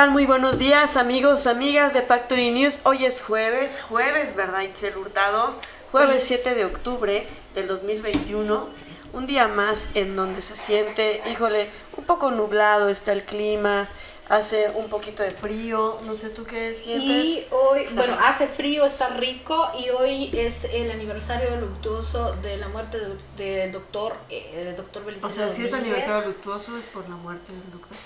[0.00, 0.12] tal?
[0.12, 2.80] Muy buenos días, amigos, amigas de Factory News.
[2.84, 5.56] Hoy es jueves, jueves, ¿verdad, Itzel Hurtado?
[5.92, 8.70] Jueves 7 de octubre del 2021.
[9.12, 11.68] Un día más en donde se siente, híjole,
[11.98, 13.90] un poco nublado está el clima,
[14.30, 17.26] hace un poquito de frío, no sé tú qué sientes.
[17.26, 22.70] Y hoy, bueno, hace frío, está rico y hoy es el aniversario luctuoso de la
[22.70, 22.98] muerte
[23.36, 27.70] del doctor, eh, doctor O sea, si es aniversario luctuoso es por la muerte del
[27.70, 27.98] doctor.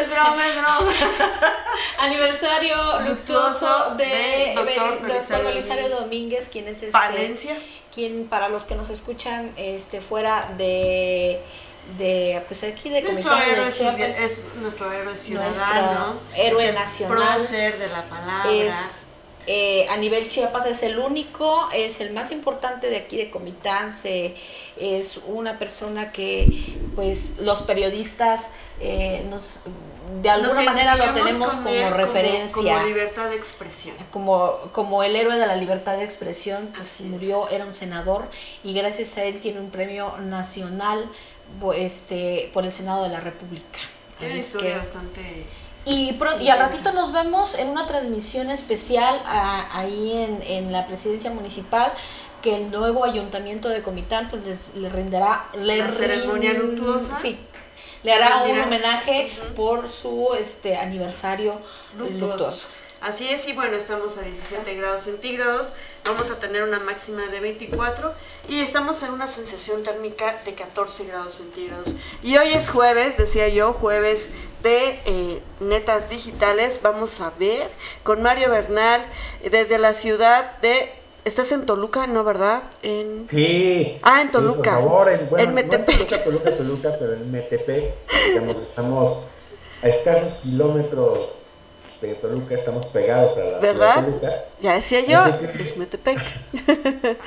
[0.00, 0.92] Es broma, es broma.
[1.98, 7.56] Aniversario luctuoso de, doctor, Belisario Domínguez, quien es este, Valencia.
[7.92, 11.42] Quien para los que nos escuchan este fuera de
[11.98, 18.08] de pues aquí de nuestro héroe es nuestro héroe ciudadano, héroe nacional, prócer de la
[18.08, 18.50] palabra.
[18.52, 19.08] Es
[19.46, 23.92] eh, a nivel Chiapas es el único, es el más importante de aquí de Comitán,
[24.76, 29.62] es una persona que pues los periodistas eh, nos
[30.22, 32.52] de alguna manera lo tenemos como referencia.
[32.52, 33.94] Como, libertad de expresión.
[34.10, 38.28] Como, como el héroe de la libertad de expresión, pues murió, era un senador
[38.64, 41.10] y gracias a él tiene un premio nacional
[41.76, 43.78] este, por el Senado de la República.
[44.20, 45.46] Es historia bastante
[45.84, 49.20] y, y al ratito nos vemos en una transmisión especial
[49.72, 51.92] ahí en, en, la presidencia municipal
[52.42, 57.20] que el nuevo ayuntamiento de Comitán pues les, le renderá la ceremonia luctuosa.
[58.02, 61.60] le hará un homenaje por su este aniversario
[61.96, 62.68] luctuoso.
[63.00, 65.72] Así es, y bueno, estamos a 17 grados centígrados,
[66.04, 68.12] vamos a tener una máxima de 24
[68.46, 71.96] y estamos en una sensación térmica de 14 grados centígrados.
[72.22, 74.28] Y hoy es jueves, decía yo, jueves
[74.62, 76.80] de eh, netas digitales.
[76.82, 77.70] Vamos a ver
[78.02, 79.00] con Mario Bernal
[79.50, 80.92] desde la ciudad de
[81.24, 82.62] Estás en Toluca, ¿no, verdad?
[82.82, 83.26] En...
[83.28, 83.98] Sí.
[84.02, 84.74] Ah, en Toluca.
[84.74, 85.96] por favor, en, bueno, en Metepec.
[85.96, 87.94] Toluca, Toluca, Toluca, pero en Metepec,
[88.28, 89.24] digamos, estamos
[89.82, 91.39] a escasos kilómetros
[92.00, 94.04] de Toluca, estamos pegados a la ¿verdad?
[94.04, 94.44] Toluca.
[94.60, 95.24] Ya decía yo,
[95.58, 96.18] es Metepec.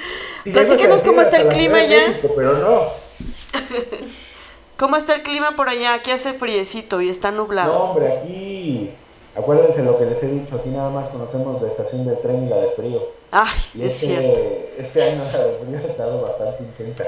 [0.44, 2.10] Platíquenos cómo está el clima ya.
[2.10, 2.88] México, pero no.
[4.78, 5.94] ¿Cómo está el clima por allá?
[5.94, 7.74] Aquí hace friecito y está nublado.
[7.74, 8.92] No, hombre, aquí,
[9.36, 12.50] acuérdense lo que les he dicho, aquí nada más conocemos la estación del tren y
[12.50, 13.02] la de frío.
[13.32, 13.48] Ay,
[13.80, 14.40] es este, cierto.
[14.78, 17.06] Este año la de frío ha estado bastante intensa.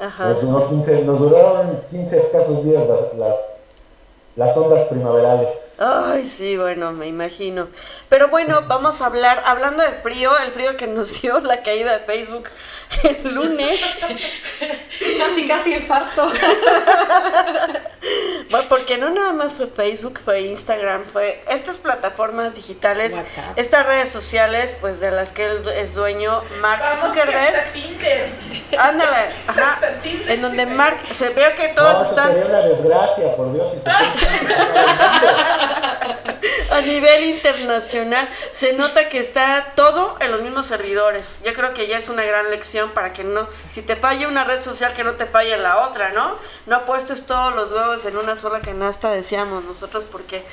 [0.00, 0.28] Ajá.
[0.28, 3.62] Nos, duró 15, nos duraron 15 escasos días las las
[4.38, 5.74] ondas primaverales.
[5.78, 7.68] Ay, sí, bueno, me imagino.
[8.08, 11.98] Pero bueno, vamos a hablar, hablando de frío, el frío que nos dio la caída
[11.98, 12.48] de Facebook
[13.04, 13.80] el lunes.
[15.18, 16.28] casi, casi infarto.
[18.50, 23.20] bueno, porque no nada más fue Facebook, fue Instagram, fue estas plataformas digitales,
[23.56, 27.72] estas redes sociales, pues de las que él es dueño, Mark Zuckerberg.
[27.72, 28.32] Tinder.
[28.78, 29.78] Ándale, ajá.
[30.28, 32.28] En donde Mark, se ve que todos están.
[32.28, 33.72] Sería una desgracia, por Dios.
[33.72, 33.90] Si se
[36.70, 41.40] a nivel internacional se nota que está todo en los mismos servidores.
[41.44, 44.44] Yo creo que ya es una gran lección para que no, si te falla una
[44.44, 46.36] red social, que no te falle la otra, ¿no?
[46.66, 50.44] No apuestes todos los huevos en una sola canasta, decíamos nosotros, porque,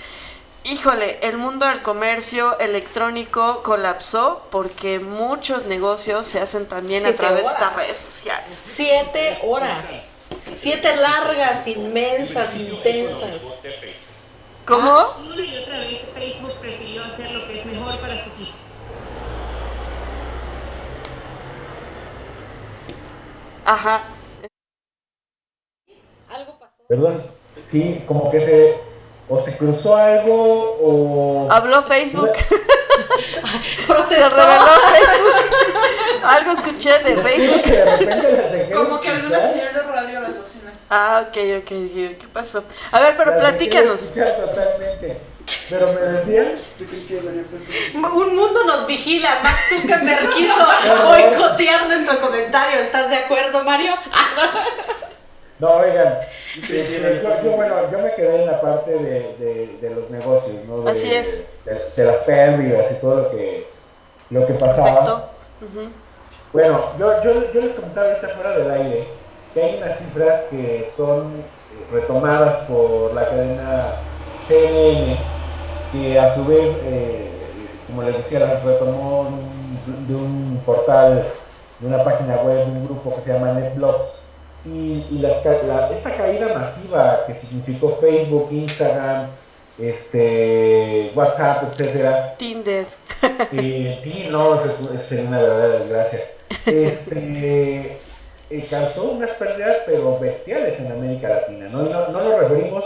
[0.63, 7.43] híjole, el mundo del comercio electrónico colapsó porque muchos negocios se hacen también a través
[7.43, 8.63] de estas redes sociales.
[8.65, 10.14] Siete horas.
[10.55, 13.61] Siete largas, inmensas, intensas.
[14.65, 14.89] ¿Cómo?
[14.89, 18.55] Ah, una y otra vez Facebook prefirió hacer lo que es mejor para sus hijos.
[23.65, 24.03] Ajá.
[26.29, 26.83] Algo pasó.
[26.87, 27.23] Perdón,
[27.63, 28.79] sí, como que se
[29.27, 32.31] o se cruzó algo o habló Facebook.
[34.09, 35.34] se reveló Facebook.
[36.23, 37.63] Algo escuché de Facebook.
[37.63, 40.73] De repente Como que habló una señal de radio a las bocinas.
[40.89, 42.63] Ah, ok, ok, ¿qué pasó?
[42.91, 44.11] A ver, pero platícanos.
[44.13, 45.21] Totalmente.
[45.69, 46.53] Pero me decían.
[47.93, 49.39] Un mundo nos vigila.
[49.43, 50.65] Max Zuckerberg quiso
[51.05, 52.79] boicotear nuestro comentario.
[52.79, 53.93] ¿Estás de acuerdo, Mario?
[55.57, 56.19] No, oigan,
[56.67, 60.81] yo, bueno, yo me quedé en la parte de, de, de los negocios, ¿no?
[60.81, 61.43] De, Así es.
[61.95, 63.65] De, las pérdidas y todo lo que,
[64.31, 65.29] lo que pasaba.
[66.55, 69.07] Bueno, yo, yo, yo les comentaba esta fuera del aire
[69.53, 73.87] que hay unas cifras que son eh, retomadas por la cadena
[74.47, 75.17] CNN,
[75.91, 77.29] que a su vez, eh,
[77.87, 79.31] como les decía, las retomó
[80.07, 81.25] de un portal,
[81.81, 84.07] de una página web, de un grupo que se llama NetBlocks.
[84.63, 85.45] Y, y las,
[85.91, 89.27] esta caída masiva que significó Facebook, Instagram,
[89.77, 92.35] este, WhatsApp, etcétera.
[92.37, 92.87] Tinder.
[93.51, 96.34] Eh, no, es, es, una verdadera desgracia.
[96.65, 97.97] Este,
[98.49, 101.67] eh, causó unas pérdidas pero bestiales en América Latina.
[101.71, 102.85] No, no, nos referimos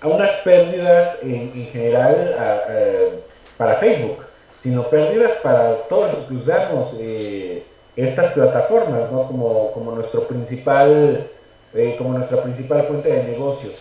[0.00, 3.22] a unas pérdidas en, general
[3.56, 4.24] para Facebook,
[4.56, 7.64] sino pérdidas para todos los que usamos eh,
[7.96, 9.26] estas plataformas, ¿no?
[9.26, 11.28] Como, como nuestro principal,
[11.74, 13.76] eh, como nuestra principal fuente de negocios.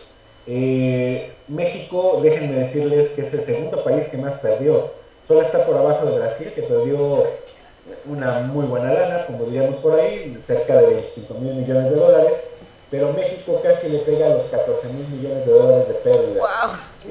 [0.45, 4.91] Eh, México, déjenme decirles que es el segundo país que más perdió.
[5.27, 7.23] Solo está por abajo de Brasil, que perdió
[8.05, 12.41] una muy buena lana, como diríamos por ahí, cerca de 25 mil millones de dólares,
[12.91, 16.41] pero México casi le pega a los 14 mil millones de dólares de pérdida.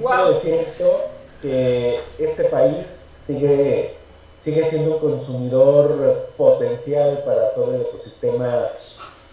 [0.01, 0.11] Wow.
[0.11, 1.01] Quiero decir esto,
[1.43, 3.95] que este país sigue,
[4.39, 8.69] sigue siendo un consumidor potencial para todo el ecosistema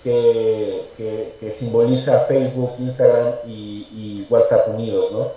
[0.03, 5.31] que, que, simboliza Facebook, Instagram y, WhatsApp unidos, ¿no?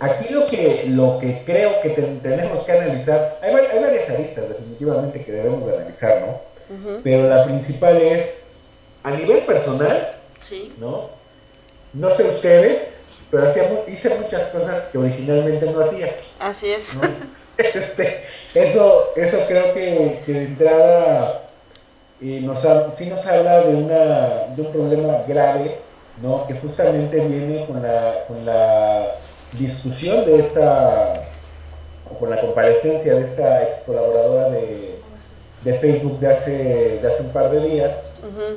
[0.00, 5.24] Aquí lo que, lo que creo que tenemos que analizar, hay, hay, varias aristas definitivamente
[5.24, 7.00] que debemos de analizar, ¿no?
[7.02, 8.42] Pero la principal es,
[9.02, 10.74] a nivel personal, sí.
[10.78, 11.10] ¿no?
[11.94, 12.92] No sé ustedes,
[13.30, 16.14] pero hacía, hice muchas cosas que originalmente no hacía.
[16.38, 16.98] Así es.
[17.56, 18.20] Este,
[18.52, 21.46] eso, eso creo que, que de entrada
[22.20, 25.78] y nos sí nos habla de, una, de un problema grave,
[26.22, 26.46] ¿no?
[26.46, 29.14] que justamente viene con la, con la
[29.58, 31.28] discusión de esta,
[32.10, 34.96] o con la comparecencia de esta ex colaboradora de,
[35.64, 36.50] de Facebook de hace,
[37.00, 37.96] de hace un par de días,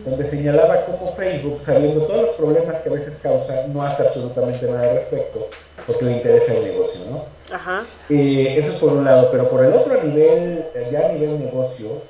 [0.06, 4.66] donde señalaba cómo Facebook, sabiendo todos los problemas que a veces causa, no hace absolutamente
[4.66, 5.48] nada al respecto,
[5.86, 7.26] porque le interesa el negocio, ¿no?
[7.54, 7.84] Ajá.
[8.10, 12.02] Eh, eso es por un lado, pero por el otro nivel, ya a nivel negocio,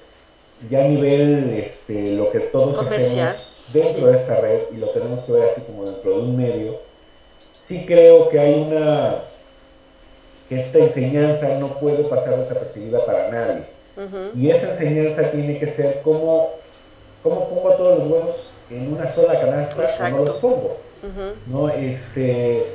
[0.70, 3.36] ya a nivel este, lo que todos hacemos
[3.74, 6.80] dentro de esta red, y lo tenemos que ver así como dentro de un medio,
[7.70, 9.22] sí creo que hay una,
[10.50, 13.66] que esta enseñanza no puede pasar desapercibida para nadie.
[14.36, 16.50] Y esa enseñanza tiene que ser como,
[17.22, 20.78] como pongo todos los huevos en una sola canasta o no los pongo.
[21.46, 21.70] ¿no?
[21.70, 22.66] este,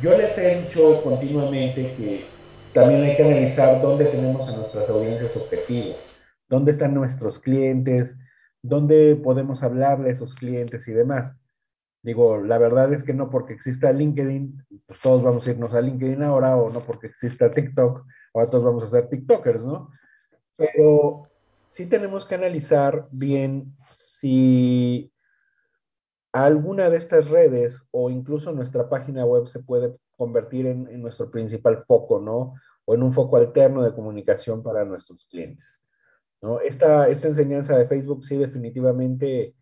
[0.00, 2.24] yo les he dicho continuamente que
[2.72, 5.96] también hay que analizar dónde tenemos a nuestras audiencias objetivas
[6.48, 8.16] dónde están nuestros clientes,
[8.62, 11.34] dónde podemos hablarle a esos clientes y demás.
[12.04, 15.80] Digo, la verdad es que no porque exista LinkedIn, pues todos vamos a irnos a
[15.80, 18.04] LinkedIn ahora, o no porque exista TikTok,
[18.34, 19.90] ahora todos vamos a ser TikTokers, ¿no?
[20.54, 21.30] Pero
[21.70, 25.10] sí tenemos que analizar bien si
[26.30, 31.30] alguna de estas redes o incluso nuestra página web se puede convertir en, en nuestro
[31.30, 32.52] principal foco, ¿no?
[32.84, 35.80] O en un foco alterno de comunicación para nuestros clientes.
[36.62, 39.54] Esta, esta enseñanza de Facebook sí definitivamente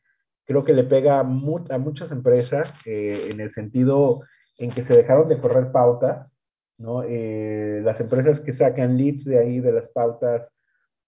[0.44, 4.22] creo que le pega a, muchas empresas eh, en el sentido
[4.58, 6.38] en que se dejaron de correr pautas,
[6.78, 7.02] ¿no?
[7.04, 10.52] Eh, las empresas que sacan leads de ahí, de las pautas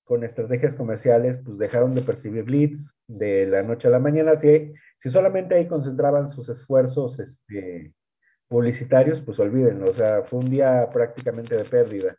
[0.04, 4.36] con estrategias comerciales, pues dejaron de percibir leads de la noche a la mañana.
[4.36, 7.94] Si, si solamente ahí concentraban sus esfuerzos este,
[8.48, 12.16] publicitarios, pues olvídenlo, o sea, fue un día prácticamente de pérdida.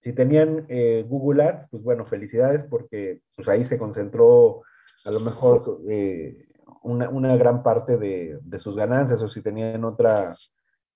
[0.00, 4.62] Si tenían eh, Google Ads, pues bueno, felicidades porque pues ahí se concentró
[5.04, 6.46] a lo mejor eh,
[6.84, 10.34] una, gran parte de, sus ganancias o si tenían otra,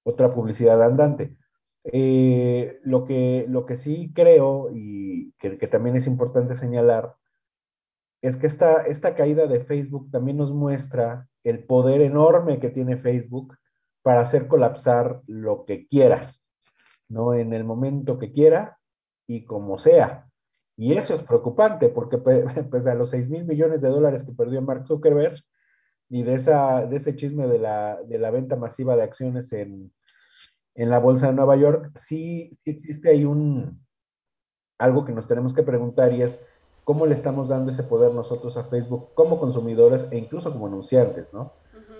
[0.03, 1.37] otra publicidad andante.
[1.85, 7.15] Eh, lo, que, lo que sí creo y que, también es importante señalar
[8.23, 12.97] es que esta, esta caída de Facebook también nos muestra el poder enorme que tiene
[12.97, 13.57] Facebook
[14.03, 16.33] para hacer colapsar lo que quiera,
[17.09, 17.35] ¿no?
[17.35, 18.79] En el momento que quiera
[19.27, 20.29] y como sea.
[20.77, 22.19] Y eso es preocupante porque
[22.71, 25.35] pues, a los 6 mil millones de dólares que perdió Mark Zuckerberg
[26.09, 29.93] y de, esa, de ese chisme de la, de la venta masiva de acciones en,
[30.75, 33.85] en la bolsa de Nueva York, sí, existe ahí un,
[34.79, 36.39] algo que nos tenemos que preguntar y es
[36.85, 41.35] cómo le estamos dando ese poder nosotros a Facebook como consumidores e incluso como anunciantes,
[41.35, 41.53] ¿no?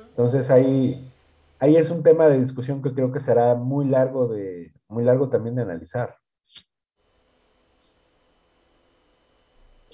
[0.09, 1.13] Entonces ahí,
[1.59, 5.29] ahí es un tema de discusión que creo que será muy largo, de, muy largo
[5.29, 6.17] también de analizar.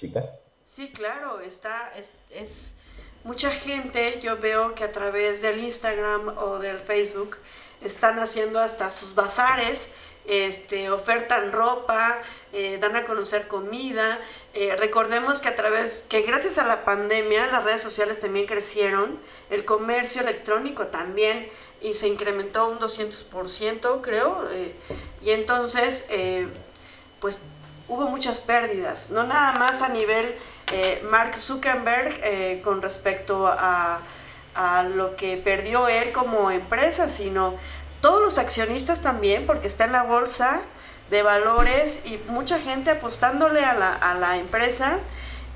[0.03, 0.51] chicas.
[0.63, 1.91] Sí, claro, está,
[2.29, 2.75] es,
[3.23, 7.37] mucha gente, yo veo que a través del Instagram o del Facebook
[7.81, 9.89] están haciendo hasta sus bazares,
[10.25, 12.21] este, ofertan ropa,
[12.53, 14.19] eh, dan a conocer comida.
[14.53, 19.19] Eh, recordemos que a través, que gracias a la pandemia las redes sociales también crecieron,
[19.49, 21.49] el comercio electrónico también
[21.81, 24.47] y se incrementó un 200%, creo.
[24.51, 24.73] Eh,
[25.21, 26.05] y entonces,
[27.19, 27.39] pues
[27.87, 30.35] hubo muchas pérdidas, no nada más a nivel
[30.71, 34.01] eh, Mark Zuckerberg eh, con respecto a,
[34.55, 37.55] a, lo que perdió él como empresa, sino
[38.01, 40.61] todos los accionistas también, porque está en la bolsa
[41.09, 44.99] de valores y mucha gente apostándole a la, a la empresa.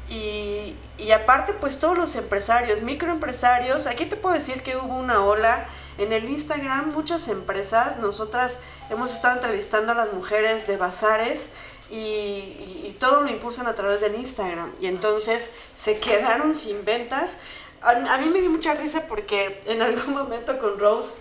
[0.10, 5.26] Y, y, aparte, pues todos los empresarios, microempresarios, aquí te puedo decir que hubo una
[5.26, 5.66] ola
[5.98, 8.60] en el Instagram muchas empresas, nosotras
[8.90, 11.50] hemos estado entrevistando a las mujeres de bazares
[11.90, 14.74] y, todo lo impulsan a través del Instagram.
[14.82, 17.38] Y entonces se quedaron sin ventas.
[17.82, 21.14] A, mí me dio mucha risa porque en algún momento con Rose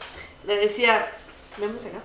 [0.46, 1.12] le decía,
[1.58, 2.00] ¿vemos acá?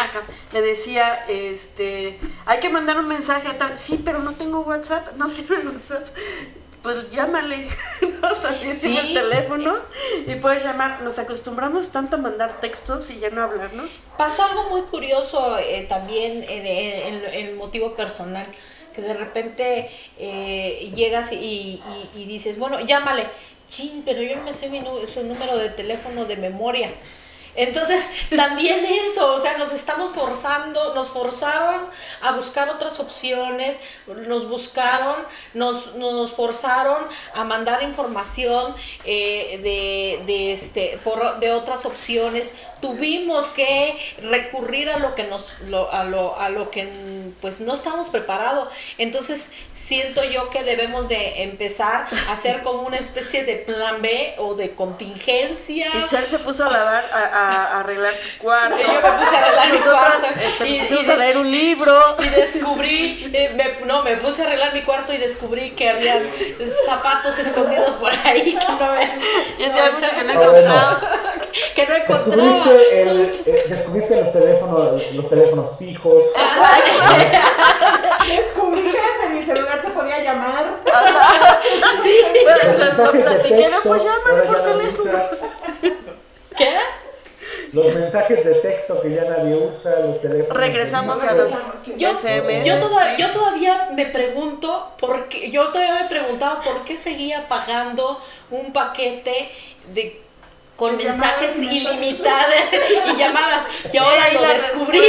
[0.00, 0.22] Acá.
[0.52, 5.14] Le decía, este, hay que mandar un mensaje a tal, sí, pero no tengo WhatsApp,
[5.16, 6.06] no sirve WhatsApp
[6.86, 7.66] pues llámale,
[8.22, 8.32] ¿no?
[8.36, 8.96] También ¿Sí?
[8.96, 9.74] el teléfono
[10.24, 11.02] y puedes llamar.
[11.02, 14.04] Nos acostumbramos tanto a mandar textos y ya no hablarnos.
[14.16, 18.46] Pasó algo muy curioso eh, también en, el motivo personal,
[18.94, 21.82] que de repente eh, llegas y,
[22.14, 23.26] y, dices, bueno, llámale,
[23.68, 24.80] chin, pero yo no me sé mi,
[25.12, 26.94] su número de teléfono de memoria.
[27.56, 31.86] Entonces, también eso, o sea, nos estamos forzando, nos forzaron
[32.20, 35.16] a buscar otras opciones, nos buscaron,
[35.54, 37.02] nos, nos forzaron
[37.34, 42.54] a mandar información eh, de, de, este, por, de otras opciones.
[42.80, 45.54] Tuvimos que recurrir a lo que nos,
[45.90, 46.86] a, lo, a lo que
[47.40, 48.68] pues no estamos preparados.
[48.98, 54.34] Entonces, siento yo que debemos de empezar a hacer como una especie de plan B
[54.38, 55.88] o de contingencia.
[55.94, 57.45] Y Char se puso a lavar, a,
[57.78, 58.76] arreglar su cuarto.
[58.78, 60.26] Yo me puse a arreglar mi cuarto.
[60.40, 62.16] Este, y, pusimos a leer un libro.
[62.18, 66.20] Y descubrí, eh, me, no, me puse a arreglar mi cuarto y descubrí que había
[66.86, 69.18] zapatos escondidos por ahí que no me...
[69.58, 71.00] Y hacía mucho que no ah, encontraba.
[71.74, 72.42] que no encontraba.
[72.42, 76.24] Descubriste, el, eh, descubriste los teléfonos, los teléfonos fijos.
[78.26, 80.80] Descubrí que en mi celular se podía llamar.
[82.02, 82.20] sí,
[82.98, 85.18] lo platiqué, pues llámalo por teléfono.
[86.56, 86.74] ¿Qué?
[87.76, 90.56] Los mensajes de texto que ya nadie usa, los teléfonos.
[90.56, 91.52] Regresamos a los
[91.98, 92.14] yo,
[92.64, 98.18] Yo, todavía me pregunto, porque yo todavía me preguntaba por qué seguía pagando
[98.50, 99.50] un paquete
[99.92, 100.22] de
[100.74, 102.54] con mensajes ilimitados
[103.14, 103.66] y llamadas.
[103.92, 105.00] Y ahora lo descubrí.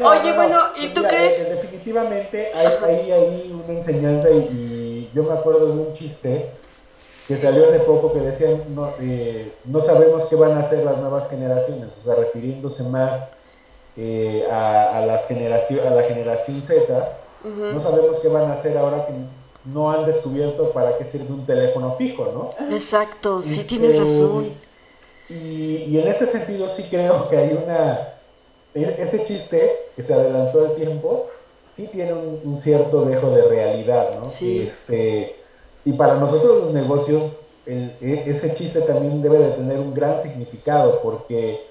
[0.00, 1.40] Oye, bueno, ¿y tú crees?
[1.42, 6.50] Eh, definitivamente hay, hay, una enseñanza y yo me acuerdo de un chiste
[7.26, 10.98] que salió hace poco que decían, no, eh, no sabemos qué van a hacer las
[10.98, 13.22] nuevas generaciones, o sea, refiriéndose más
[13.96, 19.06] eh, a, las generación, a la generación Z, no sabemos qué van a hacer ahora
[19.06, 19.12] que
[19.64, 22.74] no han descubierto para qué sirve un teléfono fijo, ¿no?
[22.74, 24.52] Exacto, sí este, tienes razón.
[25.28, 28.14] Y, y, en este sentido sí creo que hay una,
[28.74, 31.28] e, ese chiste que se adelantó del tiempo,
[31.74, 34.28] sí tiene un, un cierto dejo de realidad, ¿no?
[34.28, 34.62] Sí.
[34.66, 35.41] Este,
[35.84, 37.32] y para nosotros los negocios,
[37.66, 41.66] e, ese chiste también debe de tener un gran significado porque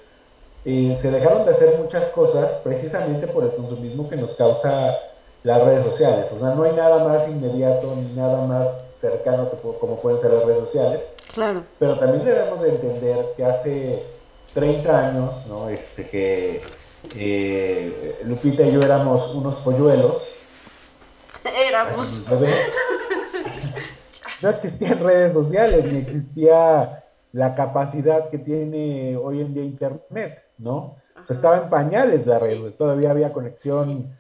[0.64, 4.96] eh, se dejaron de hacer muchas cosas precisamente por el consumismo que nos causa
[5.44, 6.32] las redes sociales.
[6.32, 10.32] O sea, no hay nada más inmediato ni nada más cercano que, como pueden ser
[10.32, 11.04] las redes sociales.
[11.34, 11.64] Claro.
[11.80, 14.04] Pero también debemos de entender que hace
[14.54, 15.70] 30 años, ¿no?
[15.70, 16.62] Este, que
[17.16, 20.22] eh, Lupita y yo éramos unos polluelos.
[21.68, 22.26] Éramos
[24.42, 30.98] no existían redes sociales, ni existía la capacidad que tiene hoy en día Internet, ¿no?
[31.22, 34.16] O sea, estaba en pañales la red, todavía había conexión.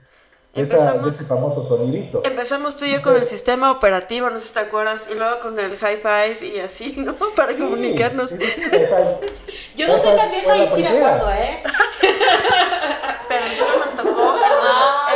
[0.53, 2.23] Esa, de ese famoso sonidito.
[2.25, 5.39] Empezamos tú y yo con el sistema operativo, no sé si te acuerdas, y luego
[5.39, 7.15] con el high five y así, ¿no?
[7.37, 8.31] Para comunicarnos.
[9.75, 11.63] yo no soy tan vieja y sí me acuerdo, ¿eh?
[13.29, 15.07] Pero nosotros nos tocó en, ah,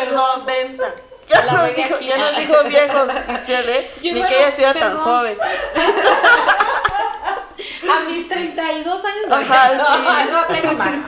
[0.00, 0.94] en los 90.
[1.28, 3.12] Ya nos, dijo, ya nos dijo viejos,
[3.48, 3.90] ¿eh?
[4.02, 5.38] Ni que ella estuviera tan joven.
[7.90, 10.30] A mis 32 años o sea, sí.
[10.30, 10.98] no, tengo más.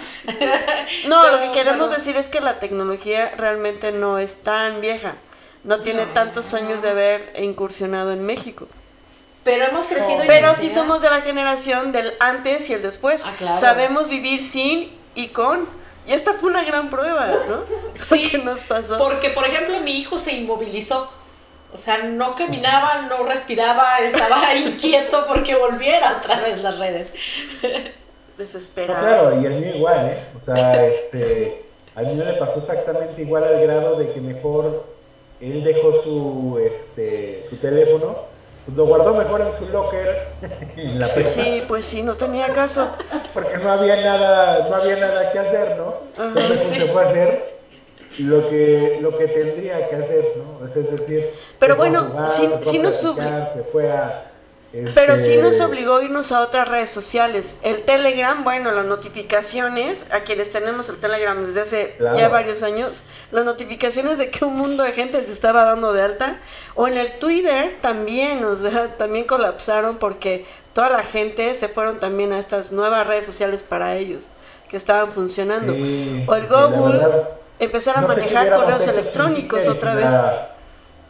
[1.06, 5.14] No, lo que queremos decir es que la tecnología realmente no es tan vieja.
[5.64, 8.68] No tiene tantos años de haber incursionado en México.
[9.42, 10.20] Pero hemos crecido.
[10.26, 13.25] Pero sí somos de la generación del antes y el después.
[13.26, 15.68] Ah, Sabemos vivir sin y con.
[16.06, 17.64] Y esta fue una gran prueba, ¿no?
[17.94, 18.98] Sí, ¿Qué nos pasó?
[18.98, 21.10] Porque, por ejemplo, mi hijo se inmovilizó.
[21.72, 27.08] O sea, no caminaba, no respiraba, estaba inquieto porque volviera otra vez las redes.
[28.38, 29.00] Desesperado.
[29.00, 30.25] claro, y el mío igual, ¿eh?
[30.38, 34.84] O sea, este, a mí le pasó exactamente igual al grado de que mejor
[35.40, 38.35] él dejó su, este, su teléfono
[38.75, 40.28] lo guardó mejor en su locker
[40.76, 42.88] en la Sí, pues sí, no tenía caso.
[43.32, 45.94] Porque no había nada, no había nada que hacer, ¿no?
[46.18, 47.56] Entonces se fue a hacer
[48.18, 50.66] lo que, lo que tendría que hacer, ¿no?
[50.66, 51.26] Es decir,
[51.58, 54.32] pero bueno, si, si nos se fue a
[54.95, 57.56] Pero sí Este, nos obligó a irnos a otras redes sociales.
[57.62, 62.16] El Telegram, bueno, las notificaciones, a quienes tenemos el Telegram desde hace Claro.
[62.18, 66.02] ya varios años, las notificaciones de que un mundo de gente se estaba dando de
[66.02, 66.40] alta.
[66.75, 71.99] O en el Twitter también, o sea, también colapsaron porque toda la gente se fueron
[72.00, 74.28] también a estas nuevas redes sociales para ellos,
[74.68, 75.73] que estaban funcionando.
[75.73, 77.28] Sí, o el Google, verdad,
[77.59, 80.12] empezar a no manejar correos electrónicos otra vez.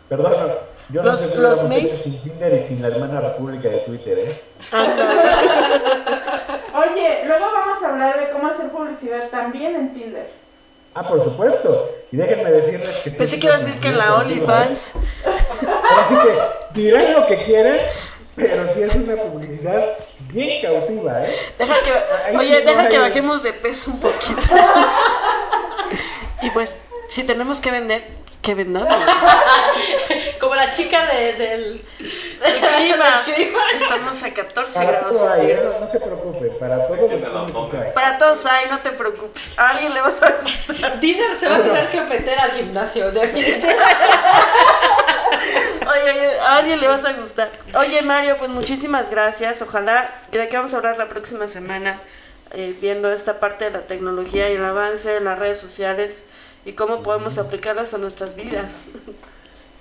[0.09, 0.53] Perdón,
[0.91, 1.97] yo no Los- los mails.
[2.03, 4.43] sin Tinder y sin la hermana república de Twitter, ¿eh?
[6.75, 10.31] Oye, luego vamos a hablar de cómo hacer publicidad también en Tinder.
[10.95, 11.91] Ah, por supuesto.
[12.11, 13.19] Y déjenme decirles que sí.
[13.19, 14.11] Pensé que ibas a decir que en la ¿eh?
[14.13, 14.95] OnlyFans.
[15.25, 17.79] Así que dirán lo que quieran,
[18.35, 19.85] pero sí es una publicidad
[20.33, 21.35] bien cautiva, ¿eh?
[21.59, 24.41] Deja que, oye, deja que bajemos de peso un poquito.
[26.43, 28.05] y pues, si tenemos que vender,
[28.41, 28.95] que vendamos.
[30.57, 33.23] La chica de, del, El clima.
[33.27, 33.59] del clima.
[33.75, 35.61] Estamos a 14 Para grados todo hay, ¿eh?
[35.63, 37.93] no, no se preocupe, para todos los públicos hay.
[37.93, 39.59] Para todos hay, no te preocupes.
[39.59, 41.01] A alguien le vas a gustar.
[41.01, 43.77] Tinder se va a tener que meter al gimnasio, definitivamente.
[45.89, 47.53] Oye, oye, a alguien le vas a gustar.
[47.75, 49.61] Oye, Mario, pues muchísimas gracias.
[49.63, 52.01] Ojalá, y de qué vamos a hablar la próxima semana,
[52.53, 56.25] eh, viendo esta parte de la tecnología y el avance en las redes sociales
[56.65, 58.85] y cómo podemos aplicarlas a nuestras vidas.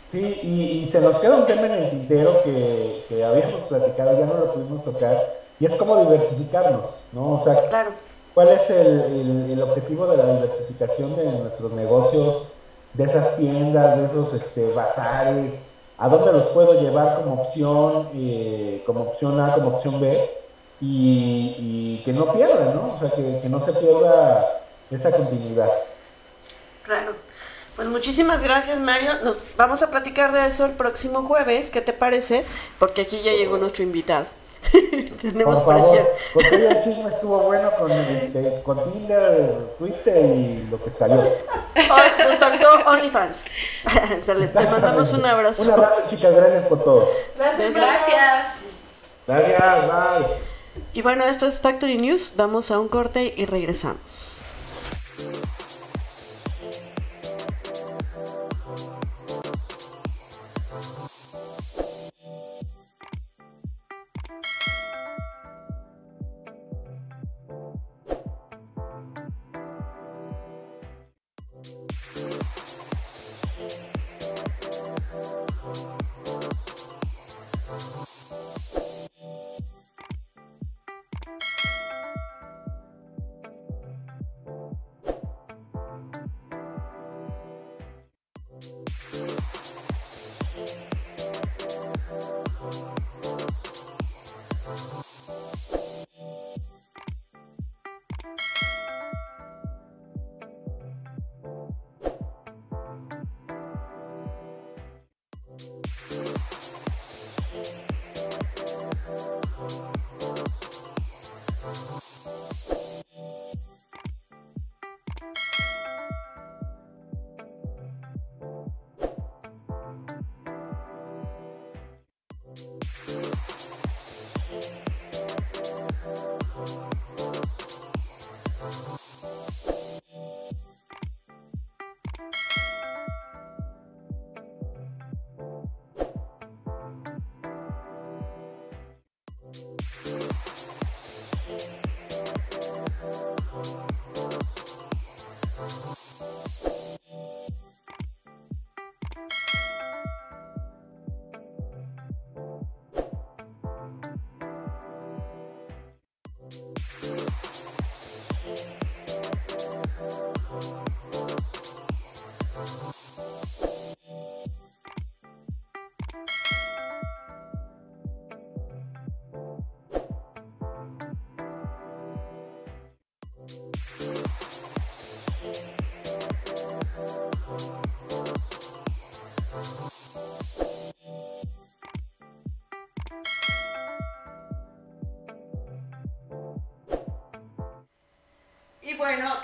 [0.07, 4.17] Sí, y, y se nos queda un tema en el tintero que, que habíamos platicado,
[4.19, 7.33] ya no lo pudimos tocar, y es cómo diversificarnos, ¿no?
[7.33, 7.89] O sea, Claro.
[8.33, 12.43] ¿cuál es el, el- el objetivo de la diversificación de nuestros negocios,
[12.93, 15.59] de esas tiendas, de esos este, bazares?
[15.97, 20.29] ¿A dónde los puedo llevar como opción, eh, como opción A, como opción B?
[20.81, 22.93] Y, y que no pierdan, ¿no?
[22.95, 25.69] O sea, que, que no se pierda esa continuidad.
[26.83, 27.13] Claro.
[27.75, 29.21] Pues muchísimas gracias, Mario.
[29.23, 31.69] Nos vamos a platicar de eso el próximo jueves.
[31.69, 32.45] ¿Qué te parece?
[32.79, 34.25] Porque aquí ya llegó nuestro invitado.
[35.21, 35.97] Tenemos Por presión.
[35.97, 40.89] favor, porque hoy el chisme estuvo bueno con, este, con Tinder, Twitter y lo que
[40.89, 41.21] salió.
[41.21, 43.45] Oh, nos faltó OnlyFans.
[44.23, 45.63] Sale, te mandamos un abrazo.
[45.63, 47.09] Un abrazo, chicas, gracias por todo.
[47.37, 47.75] Gracias.
[47.75, 48.47] Gracias.
[49.27, 50.27] Gracias, bye.
[50.93, 52.33] Y bueno, esto es Factory News.
[52.35, 54.41] Vamos a un corte y regresamos.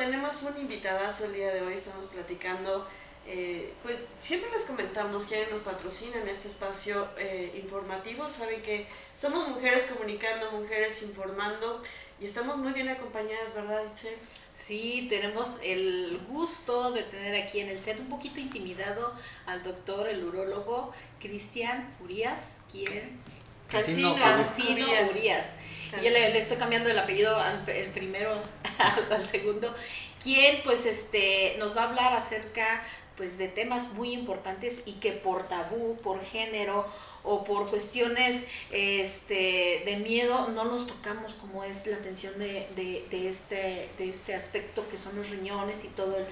[0.01, 2.87] Tenemos un invitadazo el día de hoy, estamos platicando,
[3.27, 9.47] eh, pues siempre les comentamos quienes nos patrocinan este espacio eh, informativo, saben que somos
[9.47, 11.83] mujeres comunicando, mujeres informando
[12.19, 14.17] y estamos muy bien acompañadas, ¿verdad, Itzel?
[14.51, 19.13] Sí, tenemos el gusto de tener aquí en el set un poquito intimidado
[19.45, 23.21] al doctor, el urólogo Cristian Urias, quien
[23.69, 25.53] Cancino, Cancino Urias.
[25.97, 28.33] Y le, le, estoy cambiando el apellido al el primero
[29.11, 29.73] al, segundo,
[30.21, 32.83] quien pues este nos va a hablar acerca
[33.17, 36.85] pues de temas muy importantes y que por tabú, por género
[37.23, 43.29] o por cuestiones este, de miedo no los tocamos como es la atención de, de,
[43.29, 46.25] este, de este aspecto que son los riñones y todo el,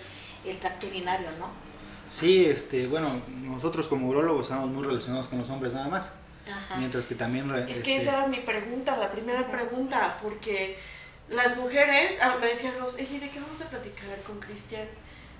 [0.49, 1.49] el tracto urinario, ¿no?
[2.09, 3.07] Sí, este, bueno,
[3.43, 6.11] nosotros como urólogos estamos muy relacionados con los hombres nada más.
[6.77, 7.49] Mientras que también...
[7.67, 10.77] Es que esa era mi pregunta, la primera pregunta, porque
[11.29, 14.87] las mujeres, ah, me decían los, ¿de qué vamos a platicar con Cristian?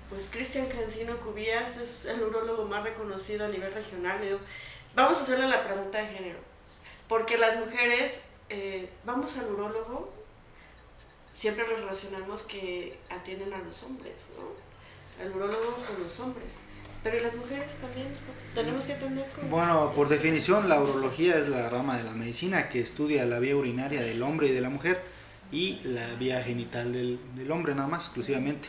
[0.08, 4.18] Pues Cristian Cancino Cubías es el urólogo más reconocido a nivel regional.
[4.94, 6.38] vamos a hacerle la pregunta de género,
[7.08, 10.12] porque las mujeres, eh, vamos al urólogo,
[11.34, 15.24] siempre los relacionamos que atienden a los hombres, ¿no?
[15.24, 16.60] El urólogo con los hombres.
[17.02, 18.08] Pero ¿y las mujeres también?
[18.54, 19.48] ¿Tenemos que atender con...
[19.48, 23.56] Bueno, por definición, la urología es la rama de la medicina que estudia la vía
[23.56, 25.00] urinaria del hombre y de la mujer
[25.50, 28.68] y la vía genital del, del hombre nada más, exclusivamente.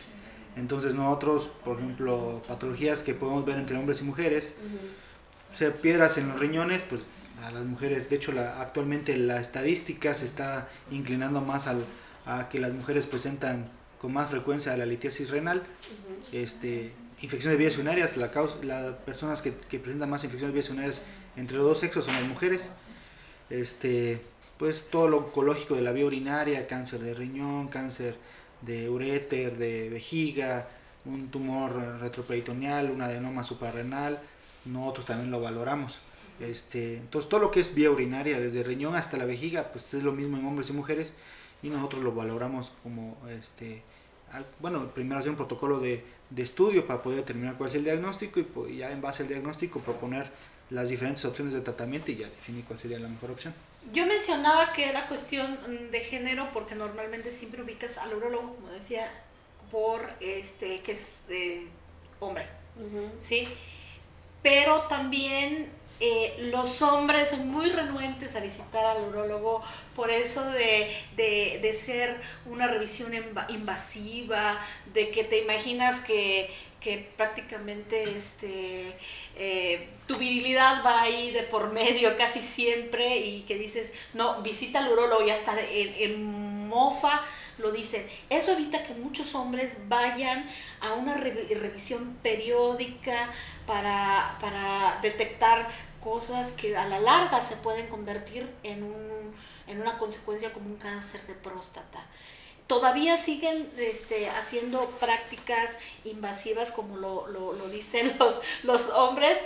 [0.56, 4.56] Entonces nosotros, por ejemplo, patologías que podemos ver entre hombres y mujeres,
[5.52, 7.04] o sea, piedras en los riñones, pues
[7.44, 11.84] a las mujeres, de hecho la, actualmente la estadística se está inclinando más al,
[12.26, 13.68] a que las mujeres presentan
[14.00, 15.62] con más frecuencia la litiasis renal,
[16.32, 16.92] este,
[17.22, 21.02] infecciones de vías urinarias, las personas que, que, presentan más infecciones de vías urinarias
[21.36, 22.70] entre los dos sexos son las mujeres.
[23.48, 24.20] Este,
[24.58, 28.16] pues todo lo oncológico de la vía urinaria, cáncer de riñón, cáncer
[28.60, 30.68] de uréter, de vejiga,
[31.04, 34.20] un tumor retroperitoneal, un adenoma suprarrenal,
[34.64, 36.00] nosotros también lo valoramos.
[36.40, 40.02] Este, entonces todo lo que es vía urinaria, desde riñón hasta la vejiga, pues es
[40.02, 41.12] lo mismo en hombres y mujeres
[41.62, 43.82] y nosotros lo valoramos como este,
[44.60, 48.40] bueno, primero hacer un protocolo de, de, estudio para poder determinar cuál es el diagnóstico
[48.68, 50.30] y, ya en base al diagnóstico proponer
[50.70, 53.54] las diferentes opciones de tratamiento y ya definir cuál sería la mejor opción.
[53.92, 55.58] Yo mencionaba que era cuestión
[55.90, 59.10] de género porque normalmente siempre ubicas al urologo, como decía,
[59.70, 61.26] por este que es
[62.20, 62.46] hombre,
[63.18, 63.48] ¿sí?
[64.42, 65.68] Pero también
[66.04, 69.62] eh, los hombres son muy renuentes a visitar al urólogo
[69.94, 73.12] por eso de, ser una revisión
[73.48, 74.58] invasiva,
[74.92, 76.50] de que te imaginas que,
[77.16, 78.96] prácticamente este,
[79.36, 84.80] eh, tu virilidad va ahí de por medio casi siempre y que dices, no, visita
[84.80, 87.22] al urólogo y hasta en mofa
[87.58, 88.04] lo dicen.
[88.28, 93.32] Eso evita que muchos hombres vayan a una revisión periódica
[93.66, 95.68] para, para detectar
[96.02, 99.34] cosas que a la larga se pueden convertir en, un,
[99.66, 102.04] en una consecuencia como un cáncer de próstata.
[102.66, 109.38] Todavía siguen este, haciendo prácticas invasivas como lo, lo, lo dicen los, los hombres.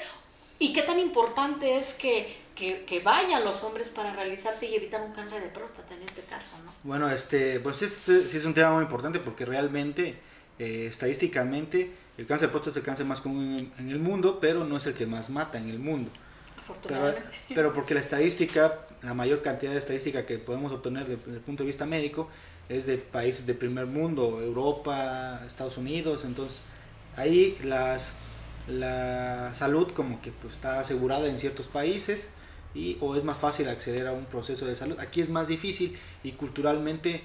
[0.58, 5.02] ¿Y qué tan importante es que, que, que, vayan los hombres para realizarse y evitar
[5.02, 6.52] un cáncer de próstata en este caso?
[6.64, 6.72] ¿no?
[6.82, 10.18] Bueno, este, pues es, sí es un tema muy importante porque realmente,
[10.58, 14.38] eh, estadísticamente, el cáncer de próstata es el cáncer más común en, en el mundo,
[14.40, 16.10] pero no es el que más mata en el mundo.
[17.48, 21.62] Pero, porque la estadística, la mayor cantidad de estadística que podemos obtener desde, el punto
[21.62, 22.28] de vista médico
[22.68, 26.62] es de países de primer mundo, Europa, Estados Unidos, entonces
[27.14, 28.14] ahí las,
[28.66, 32.30] la salud como que pues, está asegurada en ciertos países
[32.74, 34.98] y, o es más fácil acceder a un proceso de salud.
[34.98, 37.22] Aquí es más difícil y culturalmente,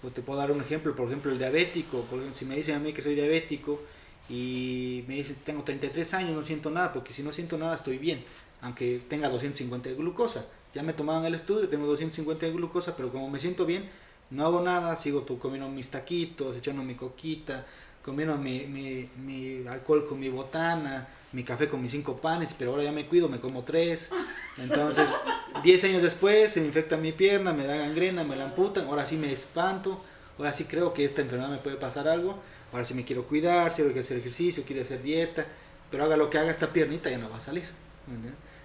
[0.00, 2.92] pues, te puedo dar un ejemplo, por ejemplo el diabético, si me dicen a mí
[2.92, 3.80] que soy diabético
[4.28, 7.98] y me dicen tengo 33 años, no siento nada, porque si no siento nada estoy
[7.98, 8.24] bien
[8.62, 10.46] aunque tenga 250 de glucosa.
[10.74, 13.90] Ya me tomaban el estudio, tengo 250 de glucosa, pero como me siento bien,
[14.30, 17.66] no hago nada, sigo comiendo mis taquitos, echando mi coquita,
[18.02, 22.70] comiendo mi, mi, mi, alcohol con mi botana, mi café con mis cinco panes, pero
[22.70, 24.08] ahora ya me cuido, me como tres.
[24.56, 25.10] Entonces,
[25.62, 29.06] 10 años después se me infecta mi pierna, me da gangrena, me la amputan, ahora
[29.06, 30.00] sí me espanto,
[30.38, 32.38] ahora sí creo que esta enfermedad me puede pasar algo,
[32.72, 35.46] ahora sí me quiero cuidar, quiero hacer ejercicio, quiero hacer dieta,
[35.90, 37.64] pero haga lo que haga esta piernita ya no va a salir.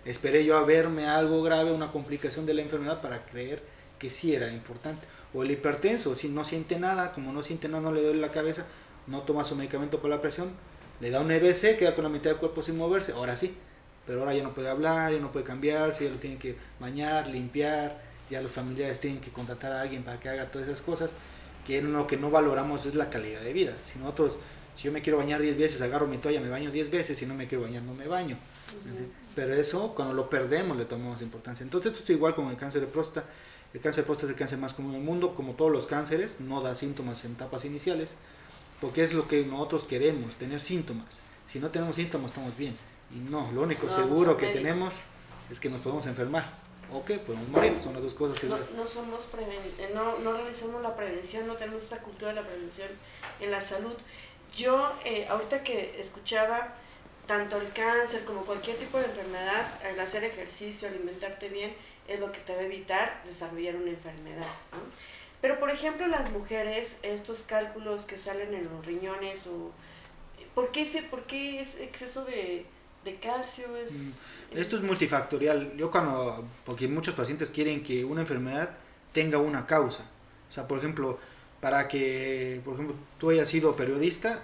[0.08, 3.62] Esperé yo a verme algo grave, una complicación de la enfermedad para creer
[4.00, 5.06] que sí era importante.
[5.34, 8.32] O el hipertenso, si no siente nada, como no siente nada, no le duele la
[8.32, 8.66] cabeza,
[9.06, 10.52] no toma su medicamento por la presión,
[11.02, 13.54] le da un EBC, queda con la mitad del cuerpo sin moverse, ahora sí.
[14.06, 17.28] Pero ahora ya no puede hablar, ya no puede cambiarse, ya lo tienen que bañar,
[17.28, 21.12] limpiar, ya los familiares tienen que contratar a alguien para que haga todas esas cosas,
[21.66, 23.74] que lo que no valoramos es la calidad de vida.
[23.84, 24.40] Si nosotros,
[24.78, 27.26] si yo me quiero bañar 10 veces, agarro mi toalla, me baño 10 veces, si
[27.26, 28.38] no me quiero bañar, no me baño
[29.38, 31.64] pero eso cuando lo perdemos le tomamos importancia.
[31.64, 33.28] Entonces esto es igual con el cáncer de próstata.
[33.72, 35.86] El cáncer de próstata es el cáncer más común en el mundo, como todos los
[35.86, 38.10] cánceres, no da síntomas en etapas iniciales,
[38.82, 41.06] porque es lo que nosotros queremos, tener síntomas.
[41.48, 42.76] Si no tenemos síntomas estamos bien.
[43.12, 45.04] Y no, lo único seguro que tenemos
[45.52, 46.66] es que nos podemos enfermar.
[46.92, 48.44] o que podemos morir, son las dos cosas.
[48.46, 49.28] No, no, somos
[49.94, 52.90] no, no realizamos la prevención, no tenemos esa cultura de la prevención
[53.40, 53.94] en la salud.
[54.56, 56.74] Yo, eh, ahorita que escuchaba
[57.28, 61.74] tanto el cáncer como cualquier tipo de enfermedad, el hacer ejercicio, alimentarte bien,
[62.08, 64.48] es lo que te va a evitar desarrollar una enfermedad.
[65.42, 69.72] Pero, por ejemplo, las mujeres, estos cálculos que salen en los riñones, o
[70.56, 72.66] ¿por qué, ese, por qué es exceso de,
[73.04, 73.76] de calcio?
[73.78, 74.12] Es, mm,
[74.58, 75.76] Esto es multifactorial.
[75.78, 78.72] Yo cuando, porque muchos pacientes quieren que una enfermedad
[79.12, 80.04] tenga una causa.
[80.50, 81.20] O sea, por ejemplo,
[81.60, 84.42] para que, por ejemplo, tú hayas sido periodista,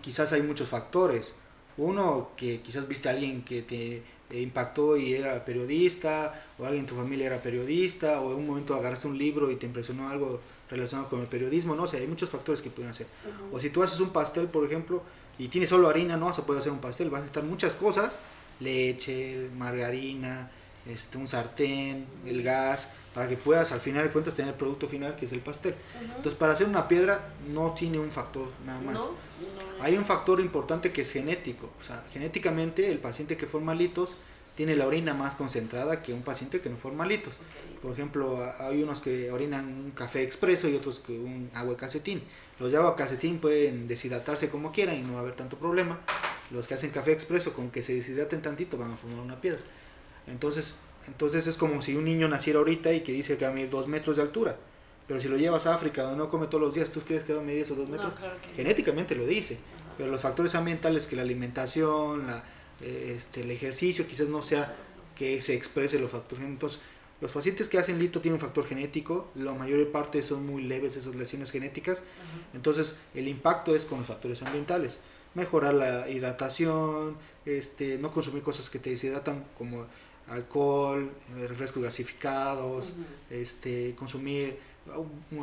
[0.00, 1.34] quizás hay muchos factores.
[1.78, 6.86] Uno, que quizás viste a alguien que te impactó y era periodista, o alguien en
[6.86, 10.40] tu familia era periodista, o en un momento agarraste un libro y te impresionó algo
[10.70, 13.06] relacionado con el periodismo, no sé, hay muchos factores que pueden hacer.
[13.52, 15.02] O si tú haces un pastel, por ejemplo,
[15.38, 17.74] y tienes solo harina, no vas a poder hacer un pastel, vas a necesitar muchas
[17.74, 18.14] cosas,
[18.58, 20.50] leche, margarina,
[20.86, 24.88] este, un sartén, el gas, para que puedas al final de cuentas tener el producto
[24.88, 25.74] final que es el pastel.
[26.16, 28.96] Entonces para hacer una piedra no tiene un factor nada más.
[29.80, 31.70] Hay un factor importante que es genético.
[31.80, 34.14] O sea, genéticamente el paciente que forma litos
[34.54, 37.34] tiene la orina más concentrada que un paciente que no forma litos.
[37.82, 41.76] Por ejemplo, hay unos que orinan un café expreso y otros que un agua de
[41.76, 42.22] calcetín.
[42.58, 46.00] Los de agua calcetín pueden deshidratarse como quieran y no va a haber tanto problema.
[46.50, 49.60] Los que hacen café expreso con que se deshidraten tantito van a formar una piedra.
[50.26, 50.74] Entonces,
[51.06, 53.68] entonces es como si un niño naciera ahorita y que dice que va a medir
[53.68, 54.56] dos metros de altura.
[55.06, 57.32] Pero si lo llevas a África donde no come todos los días, ¿tú crees que
[57.32, 58.12] a medir esos dos metros?
[58.56, 59.58] Genéticamente lo dice.
[59.96, 62.44] Pero los factores ambientales, que la alimentación, la,
[62.80, 64.74] este, el ejercicio, quizás no sea
[65.14, 66.44] que se exprese los factores.
[66.44, 66.80] Entonces,
[67.20, 70.96] los pacientes que hacen lito tienen un factor genético, la mayor parte son muy leves
[70.96, 72.02] esas lesiones genéticas.
[72.52, 74.98] Entonces, el impacto es con los factores ambientales.
[75.34, 77.16] Mejorar la hidratación,
[77.46, 79.86] este, no consumir cosas que te deshidratan como
[80.28, 82.92] alcohol, eh, refrescos gasificados,
[83.30, 84.58] este, consumir,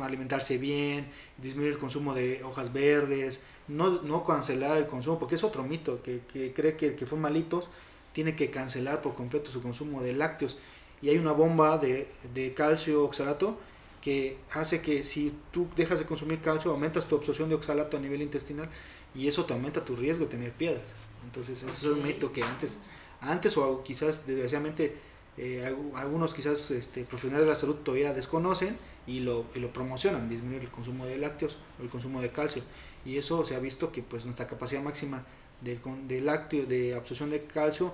[0.02, 1.06] alimentarse bien,
[1.38, 6.02] disminuir el consumo de hojas verdes, no, no cancelar el consumo, porque es otro mito,
[6.02, 7.70] que, que cree que el que fue malitos
[8.12, 10.58] tiene que cancelar por completo su consumo de lácteos.
[11.02, 13.58] Y hay una bomba de, de calcio oxalato
[14.00, 18.00] que hace que si tú dejas de consumir calcio, aumentas tu absorción de oxalato a
[18.00, 18.68] nivel intestinal
[19.14, 20.92] y eso te aumenta tu riesgo de tener piedras.
[21.24, 22.80] Entonces, eso es un mito que antes
[23.20, 24.96] antes o quizás desgraciadamente
[25.36, 28.76] eh, algunos quizás este, profesionales de la salud todavía desconocen
[29.06, 32.62] y lo, y lo promocionan, disminuir el consumo de lácteos o el consumo de calcio.
[33.04, 35.24] Y eso se ha visto que pues nuestra capacidad máxima
[35.60, 37.92] de, de lácteo, de absorción de calcio,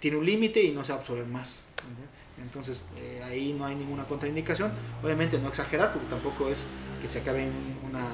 [0.00, 1.64] tiene un límite y no se absorbe más.
[2.42, 4.72] Entonces eh, ahí no hay ninguna contraindicación.
[5.02, 6.66] Obviamente no exagerar porque tampoco es
[7.00, 7.50] que se acaben
[7.88, 8.04] una,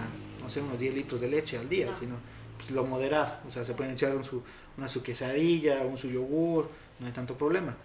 [0.41, 2.17] no sé, unos 10 litros de leche al día, sino
[2.57, 3.39] pues, lo moderado.
[3.47, 4.43] O sea, se pueden echar un su,
[4.77, 6.69] una su quesadilla, un su yogur,
[7.01, 7.77] no hay tanto problema.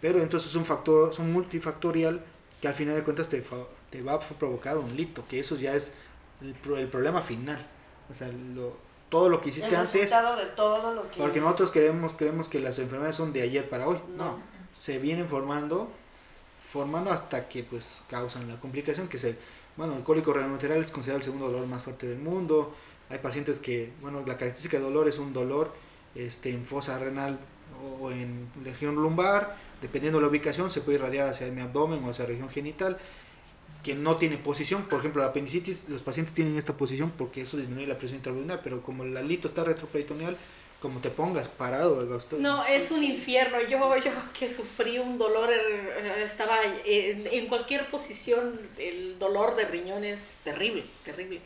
[0.00, 2.22] Pero entonces es un factor, es un multifactorial
[2.66, 3.42] que al final de cuentas te,
[3.90, 5.94] te va a provocar un lito, que eso ya es
[6.40, 7.64] el, el problema final.
[8.10, 8.76] O sea, lo,
[9.08, 10.10] todo lo que hiciste el antes.
[10.10, 11.20] de todo lo que...
[11.20, 14.00] Porque nosotros creemos, creemos que las enfermedades son de ayer para hoy.
[14.16, 14.40] No.
[14.74, 15.88] Se vienen formando,
[16.58, 19.38] formando hasta que pues causan la complicación, que es el,
[19.76, 22.74] bueno, el cólico renal es considerado el segundo dolor más fuerte del mundo.
[23.10, 25.72] Hay pacientes que, bueno, la característica de dolor es un dolor
[26.16, 27.38] este, en fosa renal
[28.00, 32.10] o en región lumbar, dependiendo de la ubicación, se puede irradiar hacia mi abdomen o
[32.10, 32.98] hacia la región genital,
[33.82, 34.84] que no tiene posición.
[34.84, 38.60] Por ejemplo, la apendicitis, los pacientes tienen esta posición porque eso disminuye la presión intraabdominal,
[38.62, 40.36] pero como el alito está retroperitoneal,
[40.80, 42.04] como te pongas parado.
[42.38, 43.60] No, es un infierno.
[43.62, 50.04] Yo, yo que sufrí un dolor, er, estaba en cualquier posición, el dolor de riñón
[50.04, 51.40] es terrible, terrible.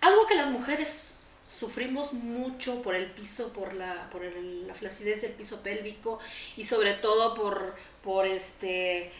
[0.00, 1.09] Algo que las mujeres
[1.50, 6.20] sufrimos mucho por el piso, por la, por la flacidez del piso pélvico
[6.56, 9.10] y sobre todo por, por este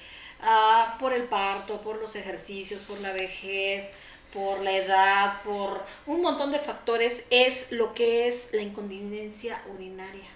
[0.42, 3.88] ah, por el parto, por los ejercicios, por la vejez,
[4.32, 10.28] por la edad, por un montón de factores, es lo que es la incontinencia urinaria.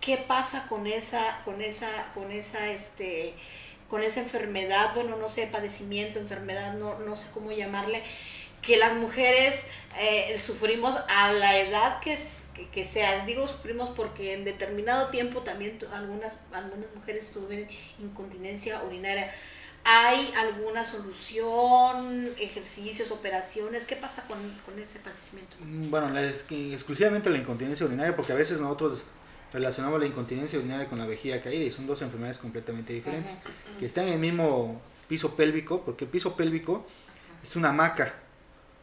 [0.00, 3.34] ¿Qué pasa con esa, con esa, con esa, este,
[3.88, 4.94] con esa enfermedad?
[4.94, 8.02] Bueno, no sé, padecimiento, enfermedad, no, no sé cómo llamarle,
[8.62, 9.66] que las mujeres
[10.00, 12.18] eh, sufrimos a la edad que,
[12.72, 13.26] que, sea.
[13.26, 17.68] Digo sufrimos porque en determinado tiempo también algunas, algunas mujeres tuvieron
[18.00, 19.30] incontinencia urinaria.
[19.84, 23.84] ¿Hay alguna solución, ejercicios, operaciones?
[23.84, 25.56] ¿Qué pasa con, con ese padecimiento?
[25.58, 29.02] Mm, bueno, exclusivamente la incontinencia urinaria, porque a veces nosotros
[29.52, 33.40] relacionamos la incontinencia urinaria con la vejiga caída y son dos enfermedades completamente diferentes,
[33.80, 36.86] que están en el mismo piso pélvico, porque el piso pélvico
[37.42, 38.21] es una hamaca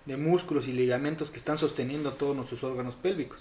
[0.06, 3.40] de músculos y ligamentos que están sosteniendo todos nuestros órganos pélvicos.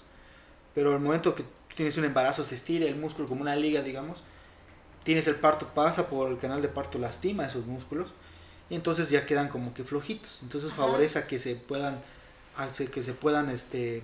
[0.75, 1.43] Pero al momento que
[1.75, 4.23] tienes un embarazo se estira el músculo como una liga, digamos,
[5.03, 8.09] tienes el parto, pasa por el canal de parto, lastima esos músculos
[8.69, 10.39] y entonces ya quedan como que flojitos.
[10.43, 12.01] Entonces favorece a que se puedan,
[12.55, 14.03] hace que se puedan este,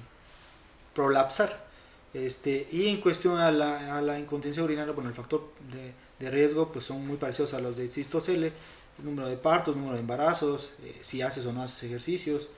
[0.94, 1.66] prolapsar.
[2.14, 6.32] Este, y en cuestión a la, a la incontinencia urinaria, bueno, el factor de, de,
[6.32, 8.54] riesgo pues son muy parecidos a los de cistocele,
[9.00, 12.50] el número de partos, número de embarazos, eh, si haces o no haces ejercicios,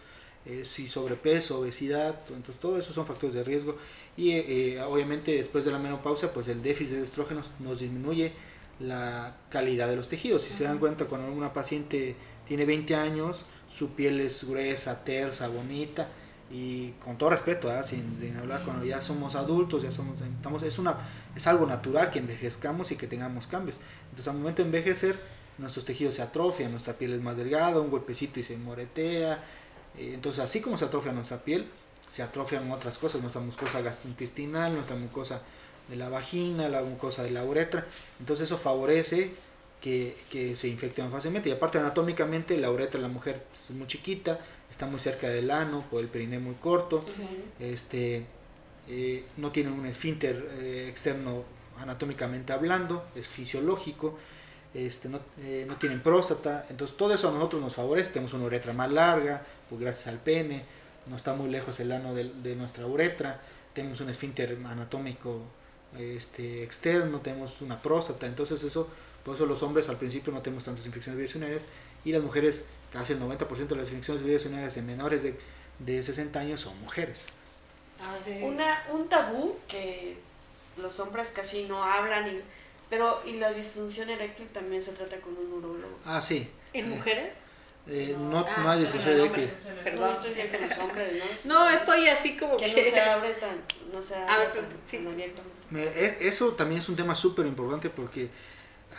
[0.45, 3.78] eh, si sobrepeso, obesidad, entonces todo eso son factores de riesgo.
[4.15, 8.34] Y eh, obviamente después de la menopausia, pues el déficit de estrógenos nos disminuye
[8.80, 10.43] la calidad de los tejidos.
[10.43, 12.15] Si se dan cuenta, cuando una paciente
[12.47, 16.08] tiene 20 años, su piel es gruesa, tersa, bonita,
[16.50, 17.84] y con todo respeto, ¿ah?
[17.84, 20.95] sin, sin, hablar cuando ya somos adultos, ya somos, estamos, es, una,
[21.36, 23.76] es algo natural que envejezcamos y que tengamos cambios.
[24.12, 25.19] Entonces al momento de envejecer,
[25.58, 29.43] nuestros tejidos se atrofian, nuestra piel es más delgada, un golpecito y se moretea.
[29.98, 31.67] Eh, entonces así como se atrofia nuestra piel,
[32.08, 35.41] se atrofian otras cosas, nuestra mucosa gastrointestinal, nuestra mucosa
[35.89, 37.86] de la vagina, la mucosa de la uretra.
[38.20, 39.32] Entonces eso favorece
[39.82, 41.50] que, que se infecten fácilmente.
[41.50, 44.39] Y aparte anatómicamente la uretra de la mujer es muy chiquita,
[44.70, 47.04] está muy cerca del ano, por el periné muy corto,
[47.60, 48.26] este,
[48.88, 51.43] eh, no tiene un esfínter eh, externo
[51.80, 54.17] anatómicamente hablando, es fisiológico,
[54.78, 58.46] este, no, eh, no, tienen próstata, entonces todo eso a nosotros nos favorece, tenemos una
[58.46, 60.63] uretra más larga, pues gracias al pene,
[61.08, 63.42] no está muy lejos el ano de, de nuestra uretra,
[63.74, 65.42] tenemos un esfínter anatómico
[65.98, 68.88] este, externo, tenemos una próstata, entonces eso,
[69.24, 71.66] por eso los hombres al principio no tenemos tantas infecciones virus
[72.06, 75.40] y las mujeres casi el 90% de las infecciones virus en menores de,
[75.80, 77.26] de 60 años son mujeres.
[78.00, 78.42] Ah, sí.
[78.44, 80.18] Una, un tabú que
[80.78, 82.42] los hombres casi no hablan, y,
[82.89, 85.97] pero y la disfunción eréctil también se trata con un urólogo.
[86.06, 86.50] Ah, sí.
[86.73, 87.43] ¿En eh, mujeres?
[87.88, 89.50] Eh, no, ah, no, hay disfunción eréctil.
[89.84, 91.26] Perdón, estoy con los hombres, ¿no?
[91.54, 92.65] No, estoy así como que...
[92.73, 93.62] Que no se abre tan,
[93.93, 94.97] no se abre ver, tan, sí.
[94.97, 95.80] tan.
[96.21, 98.30] Eso también es un tema súper importante porque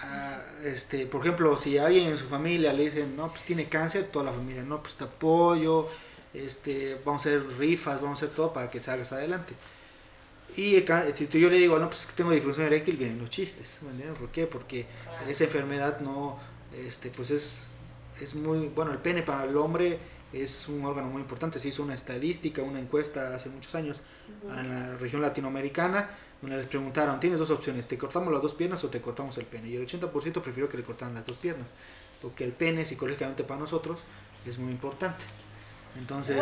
[0.03, 4.05] Ah, este, por ejemplo, si alguien en su familia le dicen, no, pues tiene cáncer,
[4.13, 5.89] toda la familia, no, pues te apoyo,
[6.35, 9.55] este, vamos a hacer rifas, vamos a hacer todo para que salgas adelante.
[10.57, 10.85] Y
[11.15, 13.79] si yo le digo, no, pues que tengo disfunción eréctil, vienen los chistes,
[14.19, 14.47] ¿por qué?
[14.47, 14.87] Porque
[15.29, 16.39] esa enfermedad no,
[16.75, 17.69] este, pues es,
[18.21, 19.99] es muy, bueno, el pene para el hombre
[20.33, 23.99] es un órgano muy importante, se hizo una estadística, una encuesta hace muchos años
[24.43, 28.83] en la región latinoamericana, donde les preguntaron, tienes dos opciones, ¿te cortamos las dos piernas
[28.85, 29.69] o te cortamos el pene?
[29.69, 31.69] Y el 80% prefirió que le cortaran las dos piernas,
[32.21, 34.01] porque el pene psicológicamente para nosotros
[34.47, 35.25] es muy importante.
[35.97, 36.37] Entonces.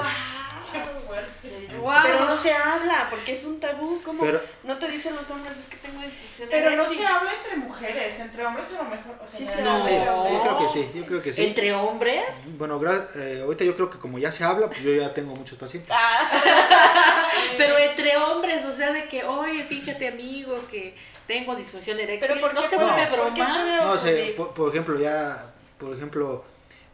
[2.02, 4.00] Pero no se habla, porque es un tabú.
[4.02, 4.24] como
[4.64, 6.48] no te dicen los hombres, es que tengo discusión.
[6.50, 9.16] Pero no se habla entre mujeres, entre hombres a lo mejor.
[9.22, 9.78] O sea, sí se no.
[9.78, 11.44] yo creo que sí, yo creo que sí.
[11.44, 12.24] ¿Entre hombres?
[12.58, 12.80] Bueno,
[13.16, 15.90] eh, ahorita yo creo que como ya se habla, pues yo ya tengo muchos pacientes.
[15.94, 17.30] Ah.
[17.58, 20.94] Pero entre hombres, o sea, de que, oye, fíjate, amigo, que
[21.26, 22.28] tengo disfunción eréctil.
[22.32, 23.84] Pero no se vuelve broma.
[23.84, 26.44] No, sé, por ejemplo, ya, por ejemplo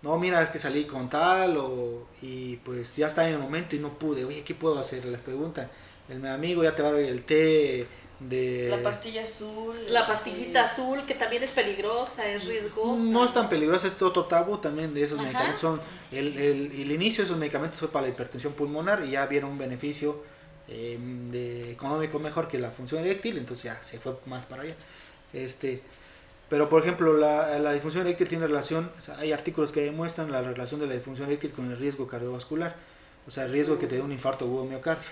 [0.02, 3.76] no, mira, es que salí con tal, o, y pues ya está en el momento
[3.76, 5.04] y no pude, oye, ¿qué puedo hacer?
[5.04, 5.70] Les preguntan,
[6.08, 7.86] el amigo ya te va a dar el té
[8.18, 8.68] de...
[8.68, 9.76] La pastilla azul.
[9.88, 13.04] La pastillita azul, que también es peligrosa, es riesgosa.
[13.04, 15.60] No es tan peligrosa, es otro tabú también de esos medicamentos.
[15.60, 19.26] Son, el, el, el, inicio de esos medicamentos fue para la hipertensión pulmonar y ya
[19.26, 20.22] vieron un beneficio
[20.68, 20.98] eh,
[21.30, 24.74] de económico mejor que la función eréctil, entonces ya se fue más para allá.
[25.32, 25.82] Este,
[26.52, 30.80] pero, por ejemplo, la, la disfunción eréctil tiene relación, hay artículos que demuestran la relación
[30.80, 32.76] de la disfunción eréctil con el riesgo cardiovascular,
[33.26, 35.08] o sea, el riesgo que te dé un infarto agudo miocardio.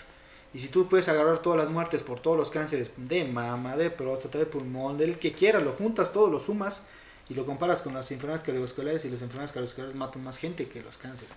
[0.53, 3.89] Y si tú puedes agarrar todas las muertes por todos los cánceres de mama, de
[3.89, 6.83] próstata, de pulmón, del que quieras, lo juntas todo, lo sumas
[7.31, 10.83] y lo comparas con las enfermedades cardiovasculares y las enfermedades cardiovasculares matan más gente que
[10.83, 11.33] los cánceres.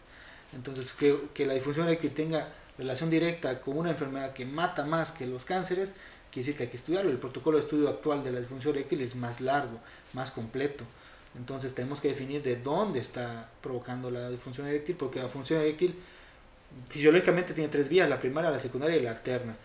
[0.54, 5.14] Entonces, que, que la disfunción eréctil tenga relación directa con una enfermedad que mata más
[5.14, 5.96] que los cánceres,
[6.34, 7.12] quiere decir que hay que estudiarlo.
[7.12, 9.80] El protocolo de estudio actual de la disfunción eréctil es más largo,
[10.14, 10.84] más completo.
[11.38, 15.96] Entonces tenemos que definir de dónde está provocando la disfunción eréctil, porque la función eréctil
[16.90, 19.56] fisiológicamente tiene tres vías, la primaria, la secundaria y la alterna.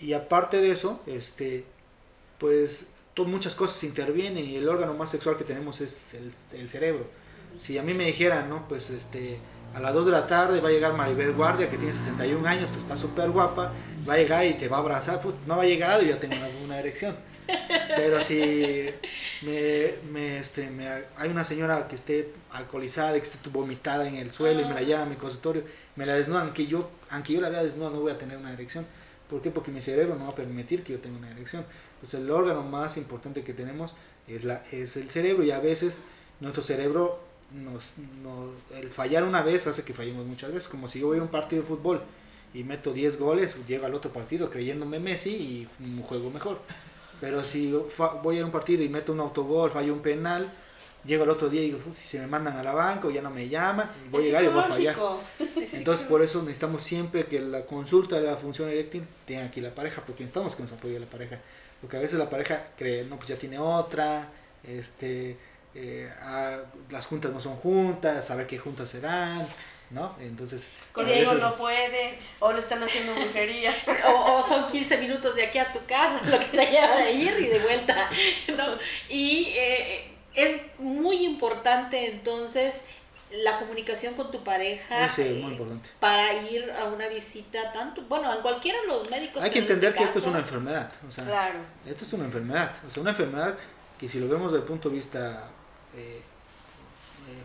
[0.00, 1.64] Y aparte de eso, este,
[2.38, 2.88] pues
[3.24, 7.06] muchas cosas intervienen y el órgano más sexual que tenemos es el, el cerebro.
[7.58, 8.68] Si a mí me dijeran, ¿no?
[8.68, 9.38] Pues este,
[9.74, 12.70] a las 2 de la tarde va a llegar Maribel Guardia, que tiene 61 años,
[12.70, 13.72] pues está súper guapa,
[14.08, 16.18] va a llegar y te va a abrazar, pues no va a llegar y ya
[16.18, 17.16] tengo una, erección.
[17.96, 18.90] Pero si
[19.42, 24.32] me, me, este, me, hay una señora que esté alcoholizada que esté vomitada en el
[24.32, 25.62] suelo y me la lleva a mi consultorio,
[25.96, 28.52] me la desnudan, aunque yo, aunque yo la vea desnuda no voy a tener una
[28.52, 28.86] erección.
[29.28, 29.50] ¿Por qué?
[29.50, 31.64] Porque mi cerebro no va a permitir que yo tenga una erección.
[31.94, 33.94] Entonces el órgano más importante que tenemos
[34.26, 35.98] es, la, es el cerebro y a veces
[36.40, 37.94] nuestro cerebro nos,
[38.76, 40.68] el fallar una vez hace que fallemos muchas veces.
[40.68, 42.02] Como si yo voy a un partido de fútbol
[42.54, 45.68] y meto 10 goles, llego al otro partido creyéndome Messi y
[46.02, 46.60] juego mejor.
[47.20, 47.72] Pero si
[48.22, 50.52] voy a un partido y meto un autogol, fallo un penal,
[51.04, 53.22] llego el otro día y digo, si se me mandan a la banca o ya
[53.22, 54.96] no me llaman, voy a llegar y voy a fallar.
[55.72, 59.74] Entonces por eso necesitamos siempre que la consulta de la función eréctil tenga aquí la
[59.74, 61.40] pareja, porque necesitamos que nos apoye la pareja.
[61.80, 64.30] Porque a veces la pareja cree, no, pues ya tiene otra,
[64.64, 65.36] este,
[65.74, 66.10] eh,
[66.90, 69.46] las juntas no son juntas, saber qué juntas serán,
[69.90, 70.14] ¿no?
[70.20, 70.68] Entonces...
[70.92, 73.74] Con Diego no puede, o le están haciendo brujería.
[74.26, 77.38] o, son 15 minutos de aquí a tu casa, lo que te lleva de ir
[77.38, 77.96] y de vuelta,
[78.56, 78.78] ¿no?
[79.08, 82.84] Y eh, es muy importante entonces
[83.30, 85.90] la comunicación con tu pareja sí, muy importante.
[86.00, 89.90] para ir a una visita tanto bueno en cualquiera de los médicos hay que entender
[89.90, 91.58] este que esto es una enfermedad o sea claro.
[91.86, 93.54] esto es una enfermedad o sea una enfermedad
[93.98, 95.57] que si lo vemos desde el punto de vista eh, eh,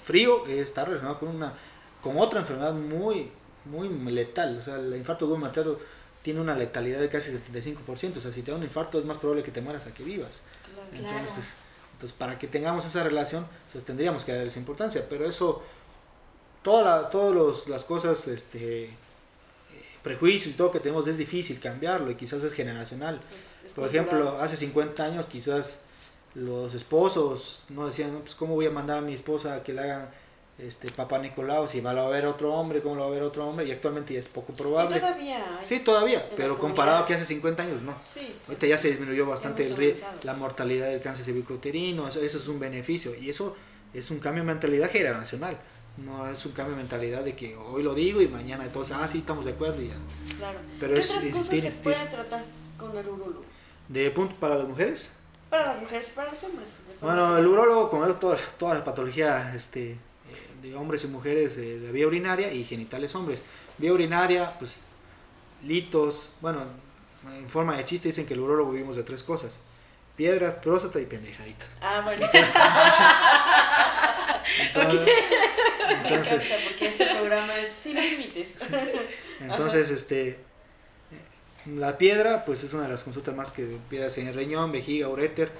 [0.01, 1.54] frío está relacionado con una
[2.01, 3.32] con otra enfermedad muy
[3.66, 4.58] muy letal.
[4.60, 5.78] O sea el infarto agudo materno
[6.22, 9.18] tiene una letalidad de casi 75% o sea si te da un infarto es más
[9.18, 10.41] probable que te mueras a que vivas.
[10.93, 11.54] Entonces
[11.93, 15.64] entonces, para que tengamos esa relación, pues tendríamos que darles importancia, pero eso,
[16.62, 18.93] todas todas las cosas, este, eh,
[20.01, 23.22] prejuicios y todo que tenemos es difícil cambiarlo y quizás es generacional.
[23.76, 25.82] Por ejemplo, hace 50 años quizás
[26.36, 29.81] los esposos no decían, pues cómo voy a mandar a mi esposa a que le
[29.81, 30.09] hagan
[30.59, 33.47] este Papá Nicolau, si va a ver otro hombre, cómo lo va a ver otro
[33.47, 34.99] hombre, y actualmente ya es poco probable.
[34.99, 37.95] todavía Sí, todavía, pero comparado a que hace 50 años, no.
[37.99, 38.36] Sí.
[38.47, 42.59] Ahorita ya se disminuyó bastante el, la mortalidad del cáncer cervicouterino, eso, eso es un
[42.59, 43.55] beneficio, y eso
[43.93, 45.57] es un cambio de mentalidad generacional.
[45.97, 49.07] No es un cambio de mentalidad de que hoy lo digo y mañana todos, ah,
[49.07, 49.95] sí, estamos de acuerdo y ya.
[50.38, 50.59] Claro.
[50.79, 52.45] Pero ¿Qué es, otras cosas se puede tratar
[52.79, 53.45] con el urólogo?
[53.89, 55.11] ¿De punto para las mujeres?
[55.54, 56.70] Para las mujeres y para los hombres.
[56.99, 59.99] Bueno, el urólogo, como todas toda la patología este,
[60.64, 63.39] de hombres y mujeres de, vía urinaria y genitales hombres.
[63.78, 64.82] Vía urinaria, pues
[65.62, 66.62] litos, bueno,
[67.38, 69.60] en forma de chiste dicen que el urólogo vivimos de tres cosas.
[70.16, 71.76] Piedras, próstata y pendejaditas.
[71.82, 72.28] Ah, bueno.
[76.04, 78.58] Entonces, porque este programa es sin límites.
[79.39, 80.39] Entonces, este,
[81.66, 85.07] la piedra, pues es una de las consultas más que piedras en el riñón, vejiga,
[85.07, 85.51] uréter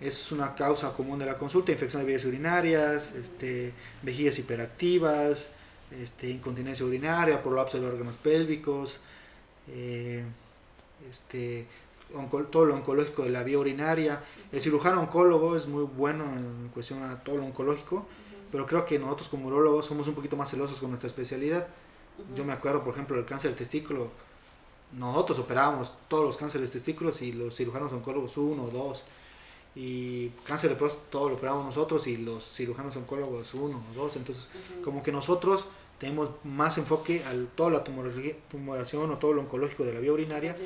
[0.00, 3.72] es una causa común de la consulta, infección de vías urinarias, este,
[4.02, 5.48] vejigas hiperactivas,
[5.90, 9.00] este, incontinencia urinaria, prolapso de órganos pélvicos,
[9.68, 10.24] eh,
[11.10, 11.66] este,
[12.50, 14.22] todo lo oncológico de la vía urinaria.
[14.52, 18.06] El cirujano oncólogo es muy bueno en cuestión a todo lo oncológico,
[18.52, 21.66] pero creo que nosotros como urólogos somos un poquito más celosos con nuestra especialidad.
[22.34, 24.10] Yo me acuerdo, por ejemplo, del cáncer del testículo.
[24.92, 29.04] Nosotros operábamos todos los cánceres de testículos y los cirujanos oncólogos uno o dos
[29.74, 34.16] y cáncer de próstata todo lo operamos nosotros y los cirujanos oncólogos uno o dos,
[34.16, 34.48] entonces
[34.82, 35.66] como que nosotros
[35.98, 40.56] tenemos más enfoque a toda la tumoración o todo lo oncológico de la vía urinaria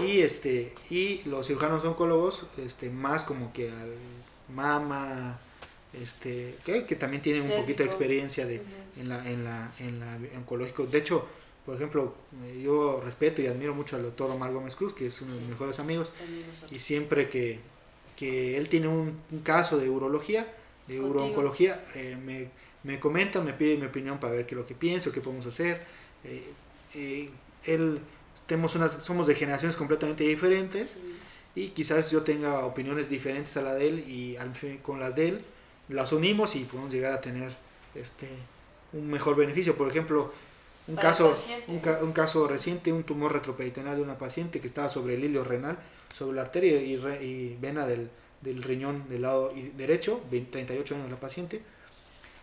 [0.00, 3.96] y este y los cirujanos oncólogos este más como que al
[4.54, 5.38] mama
[5.94, 8.62] este que, que también tienen un poquito de experiencia de
[8.96, 10.84] en la en la en la oncológico.
[10.86, 11.26] De hecho
[11.64, 15.20] por ejemplo, eh, yo respeto y admiro mucho al doctor Omar Gómez Cruz, que es
[15.20, 16.12] uno de mis mejores amigos,
[16.70, 17.60] y siempre que,
[18.16, 20.52] que él tiene un, caso de urología,
[20.88, 22.48] de urooncología, eh, me,
[22.82, 25.46] me, comenta, me pide mi opinión para ver qué es lo que pienso, qué podemos
[25.46, 25.80] hacer.
[26.24, 26.52] Eh,
[26.94, 27.30] eh,
[27.64, 28.00] él,
[28.46, 30.96] tenemos unas, somos de generaciones completamente diferentes
[31.54, 35.14] y quizás yo tenga opiniones diferentes a la de él y al fin, con las
[35.14, 35.44] de él
[35.88, 37.52] las unimos y podemos llegar a tener
[37.94, 38.28] este,
[38.92, 39.76] un mejor beneficio.
[39.76, 40.32] Por ejemplo,
[40.88, 41.36] un caso,
[41.68, 45.44] un, un, caso reciente, un tumor retroperitoneal de una paciente que estaba sobre el hilo
[45.44, 45.78] renal
[46.12, 48.10] sobre la arteria y, vena del,
[48.62, 51.62] riñón del lado derecho, 38 años la paciente,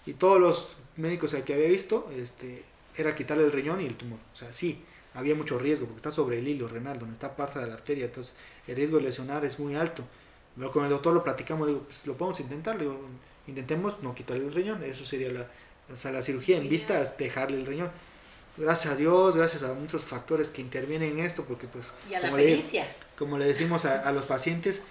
[0.06, 2.64] y todos los médicos que había visto este,
[2.96, 4.20] era quitarle el riñón y el tumor.
[4.34, 4.84] O sea, sí,
[5.14, 8.06] había mucho riesgo porque está sobre el hilo renal, donde está parte de la arteria,
[8.06, 8.34] entonces
[8.68, 10.04] el riesgo de lesionar es muy alto.
[10.56, 13.00] Pero con el doctor lo platicamos, digo, pues lo podemos intentar, digo,
[13.48, 15.48] intentemos no quitarle el riñón, eso sería la,
[15.94, 17.92] o sea, la cirugía en vista es dejarle el riñón
[18.58, 21.88] gracias a Dios, gracias a muchos factores que intervienen en esto, porque pues...
[22.10, 22.88] Y a la pericia.
[23.18, 24.82] como le decimos a, los pacientes,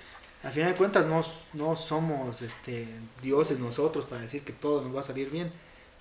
[0.43, 2.87] al final de cuentas no, no somos este,
[3.23, 5.53] dioses nosotros para decir que todo nos va a salir bien,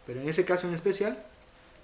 [0.06, 1.24] pero en ese caso en especial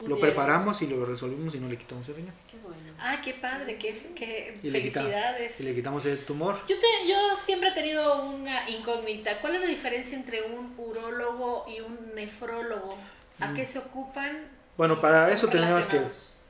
[0.08, 2.34] lo preparamos y lo resolvimos y no le quitamos el riñón.
[2.50, 2.94] Qué bueno.
[3.00, 5.60] Ah, qué padre, qué, felicidades.
[5.60, 6.60] y le quitamos el tumor.
[6.68, 9.40] Yo, te, yo siempre he tenido una incógnita.
[9.40, 12.98] ¿Cuál es la diferencia entre un urólogo y un nefrólogo?
[13.40, 13.56] ¿A mm.
[13.56, 14.50] qué se ocupan?
[14.78, 16.02] Bueno, para eso tenemos que...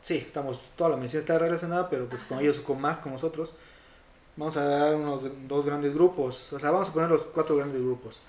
[0.02, 3.54] Sí, estamos, toda la medicina está relacionada, pero pues con ellos, con más, con nosotros,
[4.36, 6.52] vamos a dar unos dos grandes grupos.
[6.52, 8.22] O sea, vamos a poner los cuatro grandes grupos.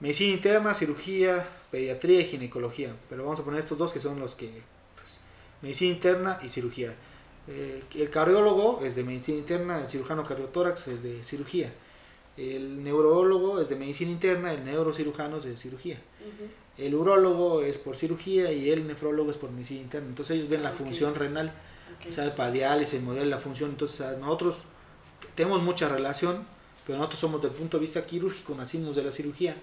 [0.00, 2.94] Medicina interna, cirugía, pediatría y ginecología.
[3.08, 4.62] Pero vamos a poner estos dos que son los que...
[4.96, 5.18] Pues,
[5.62, 6.94] medicina interna y cirugía.
[7.46, 11.72] Eh, el cardiólogo es de medicina interna, el cirujano cardiotórax es de cirugía.
[12.36, 16.00] El neurólogo es de medicina interna, el neurocirujano es de cirugía.
[16.76, 20.08] El urólogo es por cirugía y el nefrólogo es por medicina interna.
[20.08, 21.52] Entonces ellos ven la función renal,
[22.08, 23.70] o sea, para diálisis, modelo la función.
[23.70, 24.58] Entonces nosotros
[25.34, 26.46] tenemos mucha relación,
[26.86, 29.56] pero nosotros somos del punto de vista quirúrgico, nacimos de la cirugía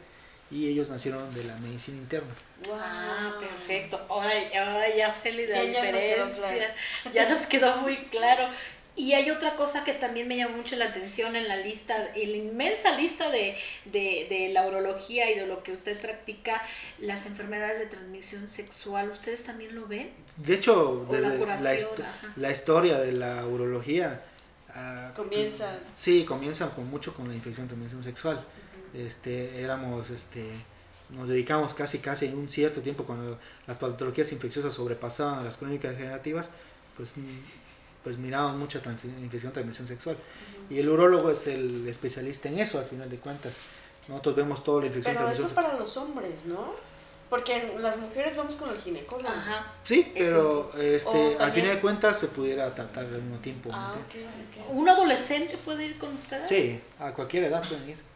[0.50, 2.34] y ellos nacieron de la medicina interna.
[2.68, 2.78] Wow.
[2.80, 4.00] Ah, perfecto.
[4.10, 6.76] Ahora, ahora ya sé la diferencia.
[7.14, 8.50] Ya nos quedó muy claro.
[8.96, 12.32] Y hay otra cosa que también me llamó mucho la atención en la lista, en
[12.32, 16.62] la inmensa lista de, de, la urología y de lo que usted practica,
[17.00, 19.10] las enfermedades de transmisión sexual.
[19.10, 20.12] ¿Ustedes también lo ven?
[20.38, 21.46] De hecho, desde
[22.36, 24.24] la, historia de la urología...
[24.70, 25.80] Uh, comienza.
[25.94, 28.46] Sí, comienza con mucho con la infección de transmisión sexual.
[28.94, 30.44] este, éramos, este,
[31.12, 35.92] nos dedicamos casi casi en un cierto tiempo cuando las patologías infecciosas sobrepasaban las crónicas
[35.92, 36.50] degenerativas,
[36.98, 37.10] pues
[38.04, 40.18] pues miraban mucha infección de transmisión sexual.
[40.70, 43.54] Y el urólogo es el especialista en eso, al final de cuentas.
[44.08, 46.74] Nosotros vemos toda la infección Pero eso es para los hombres, ¿no?
[47.30, 49.30] Porque las mujeres vamos con el ginecólogo.
[49.30, 49.74] Ajá.
[49.86, 53.70] Sí, pero este, al final de cuentas se pudiera tratar al mismo tiempo.
[53.72, 53.96] Ah,
[54.70, 56.50] ¿Un adolescente puede ir con ustedes?
[56.50, 58.11] Sí, a cualquier edad pueden ir.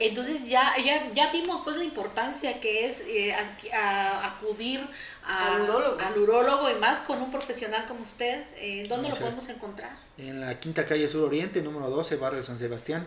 [0.00, 3.34] Entonces ya, ya, ya vimos pues la importancia que es eh,
[3.74, 4.80] acudir
[5.26, 5.70] al,
[6.18, 6.70] urólogo.
[6.70, 8.44] y más con un profesional como usted.
[8.56, 9.90] Eh, ¿Dónde lo podemos encontrar?
[10.16, 13.06] En la quinta calle Sur Oriente, número 12, barrio San Sebastián.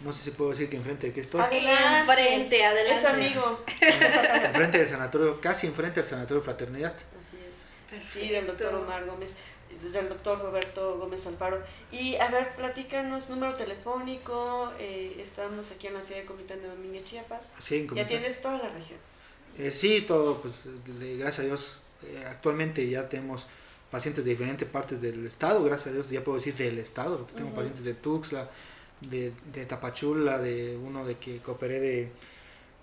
[0.00, 1.40] No sé si puedo decir que enfrente de qué estoy.
[1.40, 2.12] Adelante.
[2.12, 3.00] Enfrente, adelante.
[3.00, 3.64] Es amigo.
[4.44, 6.94] enfrente del sanatorio, casi enfrente del sanatorio Fraternidad.
[6.94, 7.56] Así es.
[7.90, 8.20] Perfecto.
[8.20, 9.34] Sí, del doctor Omar Gómez
[9.92, 11.62] del doctor Roberto Gómez Alfaro.
[11.90, 16.68] Y a ver, platícanos, número telefónico, eh, estamos aquí en la ciudad de Comitán de
[16.68, 17.52] Domínguez, Chiapas.
[17.60, 18.98] Sí, ya tienes toda la región.
[19.58, 20.64] Eh, sí, todo, pues
[21.18, 23.46] gracias a Dios, eh, actualmente ya tenemos
[23.90, 27.34] pacientes de diferentes partes del estado, gracias a Dios ya puedo decir del estado, porque
[27.34, 28.48] tengo pacientes de Tuxtla,
[29.00, 32.12] de, de, Tapachula, de uno de que cooperé de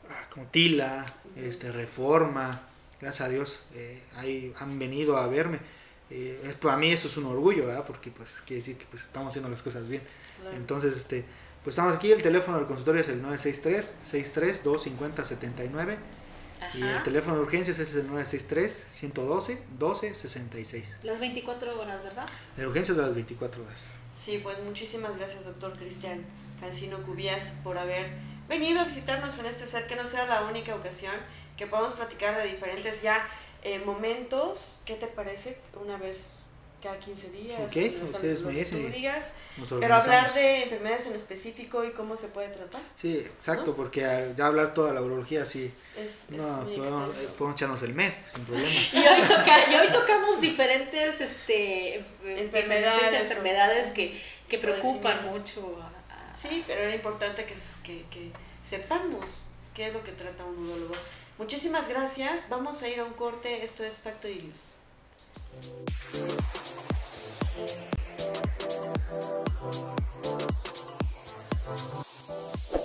[0.10, 1.06] ah, como Tila,
[1.38, 2.68] este, Reforma,
[3.00, 3.62] gracias a Dios,
[4.18, 5.60] ahí han venido a verme
[6.10, 7.86] eh, para mí eso es un orgullo, ¿verdad?
[7.86, 10.02] Porque pues quiere decir que pues, estamos haciendo las cosas bien.
[10.54, 11.26] Entonces, este,
[11.64, 15.98] pues estamos aquí, el teléfono del consultorio es el 963-63-250-79
[16.74, 20.96] y el teléfono de urgencias es el 963-112-1266.
[21.04, 22.26] Las 24 horas, ¿verdad?
[22.56, 23.86] De urgencias las 24 horas.
[24.18, 26.26] Sí, pues muchísimas gracias, doctor Cristian
[26.60, 28.10] Cancino Cubías, por haber
[28.48, 31.14] venido a visitarnos en este set, que no sea la única ocasión
[31.58, 33.28] que podamos platicar de diferentes ya
[33.64, 35.58] eh, momentos, ¿qué te parece?
[35.82, 36.32] Una vez
[36.82, 37.60] cada 15 días.
[37.60, 38.94] Ok, ustedes me dicen.
[39.80, 42.82] pero hablar de enfermedades en específico y cómo se puede tratar.
[42.96, 45.74] Sí, exacto, porque ya hablar toda la urología sí.
[46.30, 48.70] no, podemos, echarnos el mes sin problema.
[48.94, 55.80] y, hoy toca, y hoy tocamos diferentes este, enfermedades, enfermedades que, que preocupan mucho.
[56.36, 58.32] Sí, pero era importante que, que, que
[58.64, 60.94] sepamos qué es lo que trata un urologo.
[61.38, 62.44] Muchísimas gracias.
[62.50, 63.64] Vamos a ir a un corte.
[63.64, 64.72] Esto es Factorilius.
[71.68, 72.77] Thank.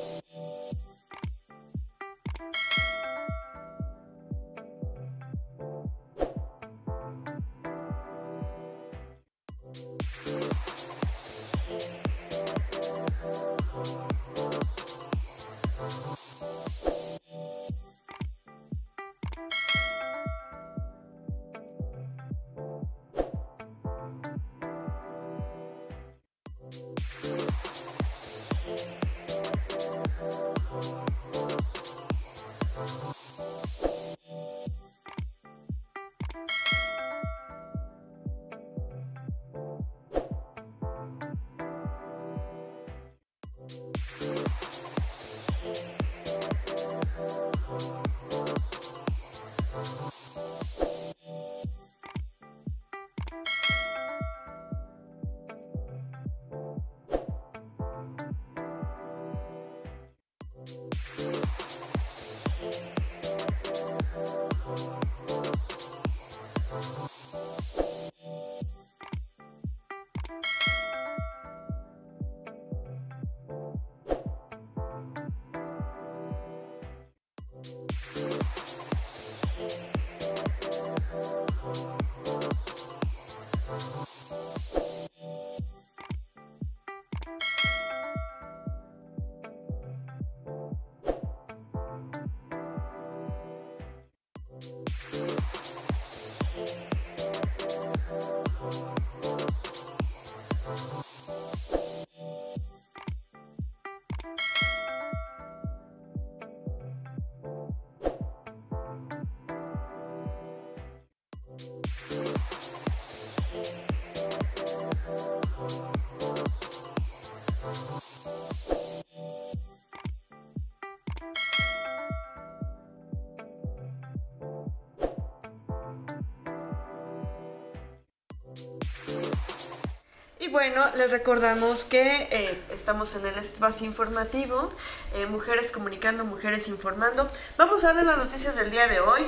[130.43, 134.73] Y bueno, les recordamos que eh, estamos en el espacio informativo,
[135.15, 137.31] eh, Mujeres Comunicando, Mujeres Informando.
[137.57, 139.21] Vamos a darle las noticias del día de hoy.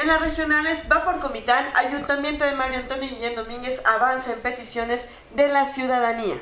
[0.00, 5.08] En las regionales, va por Comitán, Ayuntamiento de Mario Antonio Guillén Domínguez avanza en peticiones
[5.34, 6.40] de la ciudadanía.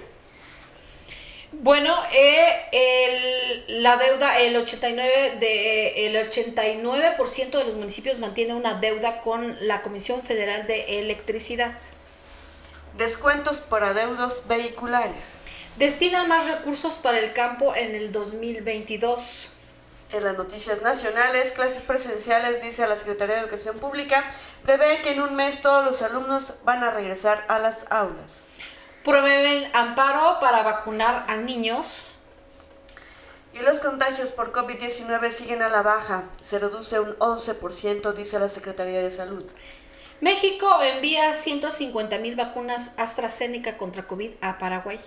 [1.51, 9.23] Bueno, eh, la deuda, el 89 de el 89% de los municipios mantiene una deuda
[9.23, 11.73] con la Comisión Federal de Electricidad.
[12.97, 15.39] Descuentos por adeudos vehiculares.
[15.77, 19.53] Destinan más recursos para el campo en el 2022.
[20.13, 24.29] En las noticias nacionales, clases presenciales, dice la Secretaría de Educación Pública,
[24.65, 28.45] prevé que en un mes todos los alumnos van a regresar a las aulas.
[29.05, 32.17] Promueven amparo para vacunar a niños.
[33.55, 38.49] Y los contagios por COVID-19 siguen a la baja, se reduce un 11%, dice la
[38.49, 39.45] Secretaría de Salud.
[40.21, 45.01] México envía 150 mil vacunas AstraZeneca contra COVID a Paraguay.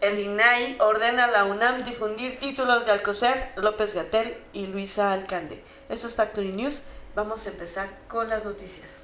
[0.00, 5.64] El INAI ordena a la UNAM difundir títulos de Alcocer, López Gatel y Luisa Alcande.
[5.88, 6.82] Esto es Factory News.
[7.16, 9.03] Vamos a empezar con las noticias.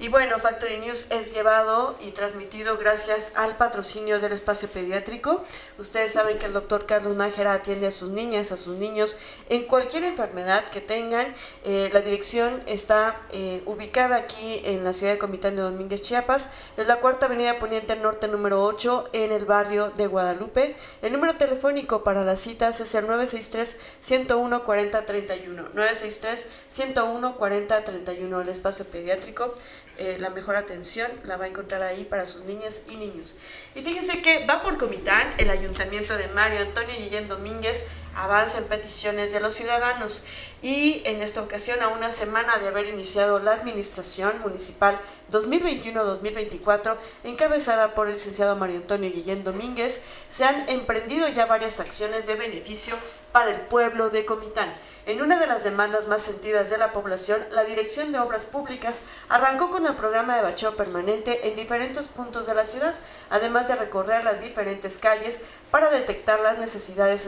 [0.00, 5.44] Y bueno, Factory News es llevado y transmitido gracias al patrocinio del espacio pediátrico.
[5.76, 9.18] Ustedes saben que el doctor Carlos Nájera atiende a sus niñas, a sus niños
[9.50, 11.34] en cualquier enfermedad que tengan.
[11.64, 16.48] Eh, la dirección está eh, ubicada aquí en la ciudad de Comitán de Domínguez, Chiapas.
[16.78, 20.76] Es la cuarta avenida Poniente Norte número 8 en el barrio de Guadalupe.
[21.02, 25.62] El número telefónico para las citas es el 963 101 40 31.
[25.74, 28.40] 963 101 40 31.
[28.40, 29.54] El espacio pediátrico
[30.00, 33.34] eh, la mejor atención la va a encontrar ahí para sus niñas y niños.
[33.74, 37.84] Y fíjense que va por Comitán, el ayuntamiento de Mario Antonio Guillén Domínguez
[38.14, 40.24] avanza en peticiones de los ciudadanos
[40.62, 44.98] y en esta ocasión a una semana de haber iniciado la administración municipal
[45.30, 52.26] 2021-2024 encabezada por el licenciado Mario Antonio Guillén Domínguez se han emprendido ya varias acciones
[52.26, 52.96] de beneficio
[53.32, 54.74] para el pueblo de Comitán.
[55.10, 59.02] En una de las demandas más sentidas de la población, la Dirección de Obras Públicas
[59.28, 62.94] arrancó con el programa de bacheo permanente en diferentes puntos de la ciudad,
[63.28, 65.40] además de recorrer las diferentes calles
[65.72, 67.26] para detectar las necesidades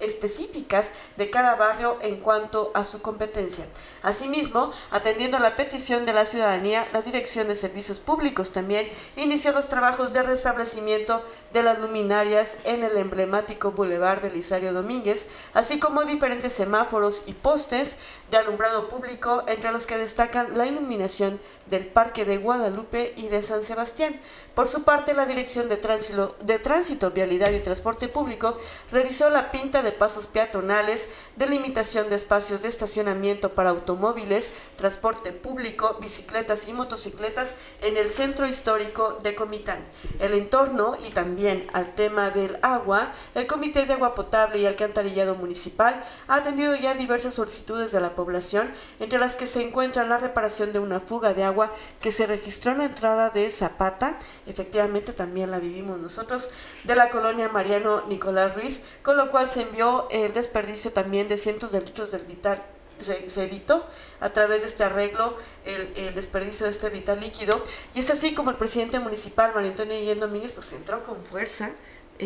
[0.00, 3.64] específicas de cada barrio en cuanto a su competencia.
[4.02, 9.52] Asimismo, atendiendo a la petición de la ciudadanía, la Dirección de Servicios Públicos también inició
[9.52, 16.04] los trabajos de restablecimiento de las luminarias en el emblemático Boulevard Belisario Domínguez, así como
[16.04, 17.96] diferentes semáforos y postes
[18.30, 23.42] de alumbrado público, entre los que destacan la iluminación del Parque de Guadalupe y de
[23.42, 24.18] San Sebastián.
[24.54, 28.56] Por su parte, la Dirección de Tránsito, de Tránsito, Vialidad y Transporte Público
[28.90, 35.98] realizó la pinta de pasos peatonales, delimitación de espacios de estacionamiento para automóviles, transporte público,
[36.00, 39.84] bicicletas y motocicletas en el centro histórico de Comitán.
[40.20, 45.34] El entorno y también al tema del agua, el Comité de Agua Potable y Alcantarillado
[45.34, 50.18] Municipal ha atendido ya diversas solicitudes de la población, entre las que se encuentra la
[50.18, 55.12] reparación de una fuga de agua que se registró en la entrada de Zapata efectivamente
[55.12, 56.50] también la vivimos nosotros,
[56.84, 61.38] de la colonia Mariano Nicolás Ruiz, con lo cual se envió el desperdicio también de
[61.38, 62.62] cientos de litros del vital
[63.00, 63.86] se, evitó
[64.20, 67.62] a través de este arreglo el, desperdicio de este vital líquido.
[67.94, 71.72] Y es así como el presidente municipal, María Antonio Guillén Domínguez, pues entró con fuerza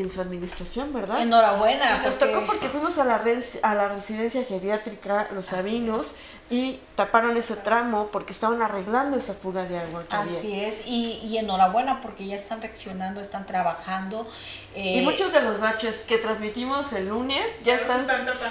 [0.01, 1.21] en su administración, ¿verdad?
[1.21, 2.03] Enhorabuena.
[2.03, 3.23] Nos tocó porque fuimos a la,
[3.63, 6.15] a la residencia geriátrica Los Sabinos
[6.51, 10.05] y taparon ese tramo porque estaban arreglando esa fuga de agua.
[10.09, 14.27] Así es, y, y, enhorabuena porque ya están reaccionando, están trabajando.
[14.75, 18.07] y eh, muchos de los baches que transmitimos el lunes ya están...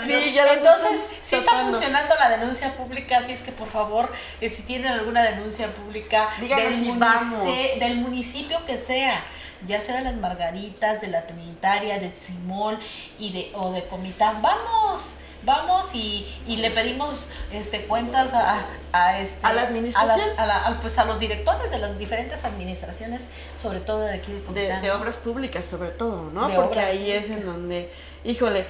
[0.06, 4.50] sí, ya Entonces, sí está funcionando la denuncia pública, así es que por favor, eh,
[4.52, 9.24] si tienen alguna denuncia pública del, del municipio que sea,
[9.66, 12.80] ya sea de las Margaritas, de la Trinitaria, de Simón
[13.18, 19.20] y de, o de Comitán, vamos, vamos y, y le pedimos este, cuentas a, a,
[19.20, 20.20] este, a la administración.
[20.38, 24.82] A, pues a los directores de las diferentes administraciones, sobre todo de aquí de Comitán.
[24.82, 26.50] De, obras públicas, sobre todo, ¿no?
[26.54, 27.92] Porque ahí es en donde,
[28.24, 28.68] híjole,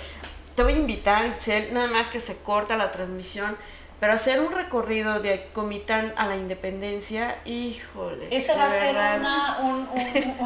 [0.55, 3.57] te voy a invitar, Itzel, nada más que se corta la transmisión
[3.99, 8.27] pero hacer un recorrido de Comitán a la Independencia, híjole.
[8.29, 9.87] Ese va a ser una, un,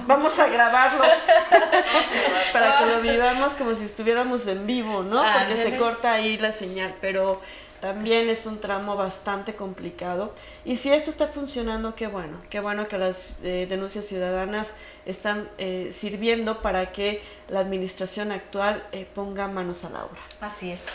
[0.08, 1.04] Vamos a grabarlo
[2.54, 5.24] para que lo vivamos como si estuviéramos en vivo, ¿no?
[5.38, 7.42] Porque se corta ahí la señal, pero
[7.82, 10.34] también es un tramo bastante complicado.
[10.64, 14.76] Y si esto está funcionando, qué bueno, qué bueno que las eh, denuncias ciudadanas
[15.06, 20.22] están eh, sirviendo para que la administración actual eh, ponga manos a la obra.
[20.40, 20.86] Así es.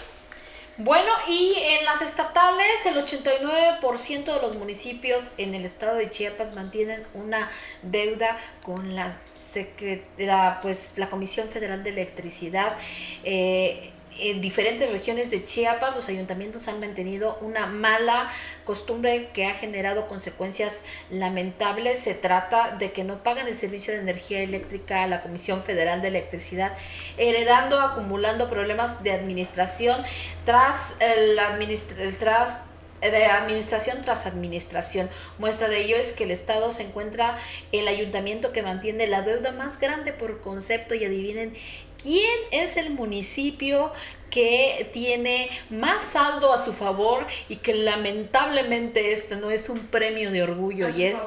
[0.79, 6.55] Bueno, y en las estatales, el 89% de los municipios en el estado de Chiapas
[6.55, 7.49] mantienen una
[7.81, 9.17] deuda con la,
[10.19, 12.77] la, pues, la Comisión Federal de Electricidad.
[13.25, 18.29] Eh, en diferentes regiones de Chiapas los ayuntamientos han mantenido una mala
[18.65, 21.99] costumbre que ha generado consecuencias lamentables.
[21.99, 26.03] Se trata de que no pagan el servicio de energía eléctrica a la Comisión Federal
[26.03, 26.73] de Electricidad,
[27.17, 30.03] heredando, acumulando problemas de administración
[30.45, 31.39] tras el,
[32.19, 32.61] tras
[33.01, 35.11] de administración tras administración.
[35.39, 37.37] Muestra de ello es que el Estado se encuentra
[37.73, 41.55] el ayuntamiento que mantiene la deuda más grande por concepto y adivinen
[42.07, 43.93] quién es el municipio
[44.31, 50.31] que tiene más saldo a su favor y que lamentablemente esto no es un premio
[50.31, 51.27] de orgullo y es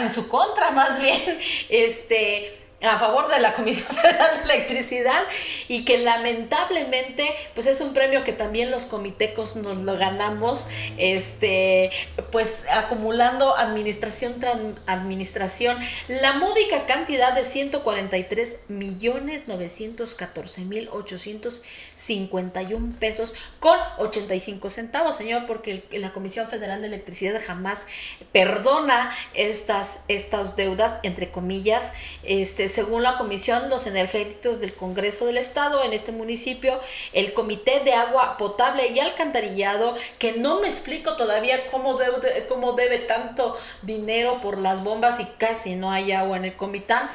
[0.00, 1.38] en su contra más bien
[1.68, 5.22] este a favor de la Comisión Federal de Electricidad
[5.68, 10.68] y que lamentablemente pues es un premio que también los comitecos nos lo ganamos
[10.98, 11.90] este
[12.30, 15.78] pues acumulando administración tras administración.
[16.08, 25.84] La módica cantidad de 143 millones 914 mil 851 pesos con 85 centavos señor porque
[25.92, 27.86] la Comisión Federal de Electricidad jamás
[28.32, 35.36] perdona estas estas deudas entre comillas este según la Comisión Los Energéticos del Congreso del
[35.36, 36.80] Estado en este municipio,
[37.12, 42.72] el Comité de Agua Potable y Alcantarillado, que no me explico todavía cómo debe, cómo
[42.72, 47.10] debe tanto dinero por las bombas y casi no hay agua en el Comitán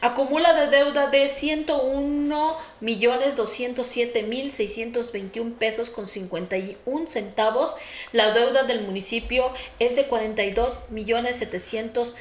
[0.00, 7.74] acumula de deuda de 101 millones 207 mil 621 pesos con 51 centavos.
[8.12, 12.16] La deuda del municipio es de 42 millones 700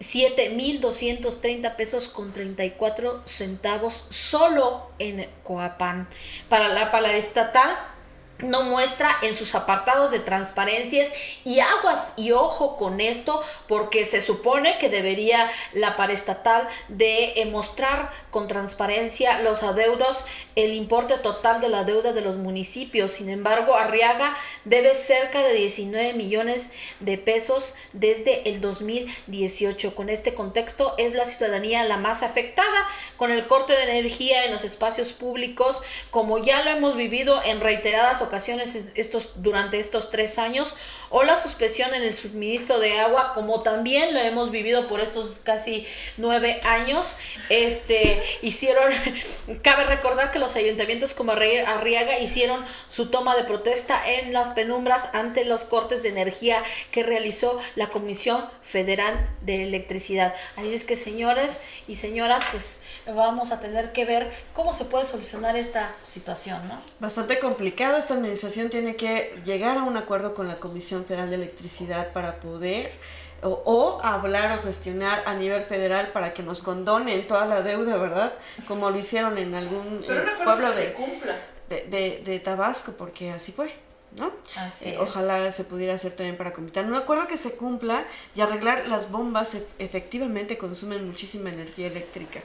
[0.00, 6.08] 7.230 pesos con 34 centavos solo en Coapán.
[6.48, 7.70] Para la, para estatal
[8.42, 11.10] no muestra en sus apartados de transparencias
[11.44, 17.46] y aguas y ojo con esto porque se supone que debería la paraestatal de eh,
[17.46, 20.24] mostrar con transparencia los adeudos,
[20.56, 23.10] el importe total de la deuda de los municipios.
[23.10, 26.70] Sin embargo, Arriaga debe cerca de 19 millones
[27.00, 29.94] de pesos desde el 2018.
[29.94, 34.52] Con este contexto es la ciudadanía la más afectada con el corte de energía en
[34.52, 38.29] los espacios públicos, como ya lo hemos vivido en reiteradas ocasiones
[38.94, 40.74] estos, durante estos tres años,
[41.10, 45.40] o la suspensión en el suministro de agua, como también lo hemos vivido por estos
[45.42, 45.86] casi
[46.16, 47.16] nueve años.
[47.48, 48.92] Este, hicieron,
[49.62, 55.08] cabe recordar que los ayuntamientos como Arriaga hicieron su toma de protesta en las penumbras
[55.12, 60.34] ante los cortes de energía que realizó la Comisión Federal de Electricidad.
[60.56, 65.04] Así es que señores y señoras, pues vamos a tener que ver cómo se puede
[65.04, 66.80] solucionar esta situación, ¿no?
[67.00, 71.36] Bastante complicado, esta administración tiene que llegar a un acuerdo con la Comisión Federal de
[71.36, 72.92] Electricidad para poder
[73.42, 78.34] o, hablar o gestionar a nivel federal para que nos condonen toda la deuda, ¿verdad?
[78.68, 80.94] Como lo hicieron en algún eh, pueblo de,
[81.68, 83.72] de, de, Tabasco, porque así fue.
[84.16, 84.32] ¿no?
[84.56, 86.90] Así eh, ojalá se pudiera hacer también para Comitán.
[86.90, 92.40] No acuerdo que se cumpla y arreglar las bombas e, efectivamente consumen muchísima energía eléctrica.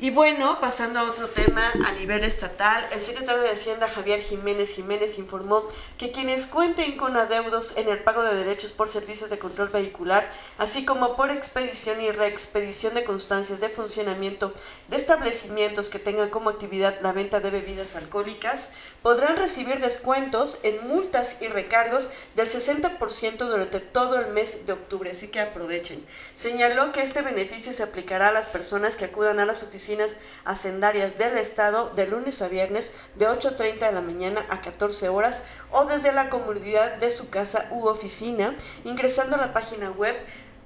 [0.00, 4.72] Y bueno, pasando a otro tema a nivel estatal, el secretario de Hacienda Javier Jiménez
[4.72, 5.64] Jiménez informó
[5.96, 10.30] que quienes cuenten con adeudos en el pago de derechos por servicios de control vehicular,
[10.56, 14.54] así como por expedición y reexpedición de constancias de funcionamiento
[14.86, 18.70] de establecimientos que tengan como actividad la venta de bebidas alcohólicas,
[19.02, 25.10] podrán recibir descuentos en multas y recargos del 60% durante todo el mes de octubre,
[25.10, 26.04] así que aprovechen.
[26.34, 31.18] Señaló que este beneficio se aplicará a las personas que acudan a las oficinas hacendarias
[31.18, 35.84] del Estado de lunes a viernes de 8.30 de la mañana a 14 horas o
[35.84, 40.16] desde la comunidad de su casa u oficina ingresando a la página web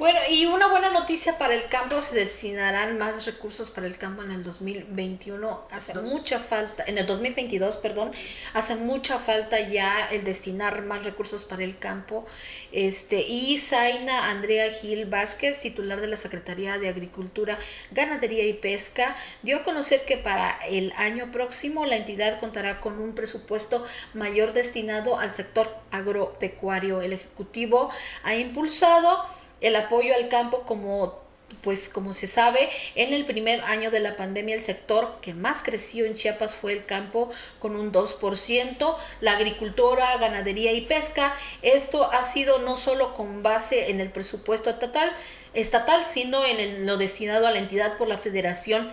[0.00, 4.22] Bueno, y una buena noticia para el campo, se destinarán más recursos para el campo
[4.22, 5.66] en el 2021.
[5.70, 8.10] Hace mucha falta, en el 2022, perdón,
[8.54, 12.24] hace mucha falta ya el destinar más recursos para el campo.
[12.72, 17.58] Este, y Zaina Andrea Gil Vázquez, titular de la Secretaría de Agricultura,
[17.90, 22.98] Ganadería y Pesca, dio a conocer que para el año próximo la entidad contará con
[22.98, 23.84] un presupuesto
[24.14, 27.02] mayor destinado al sector agropecuario.
[27.02, 27.90] El Ejecutivo
[28.22, 29.26] ha impulsado
[29.60, 31.20] el apoyo al campo como
[31.62, 35.62] pues como se sabe, en el primer año de la pandemia el sector que más
[35.62, 41.34] creció en Chiapas fue el campo con un 2%, la agricultura, ganadería y pesca.
[41.62, 45.12] Esto ha sido no solo con base en el presupuesto estatal,
[45.52, 48.92] estatal sino en lo destinado a la entidad por la Federación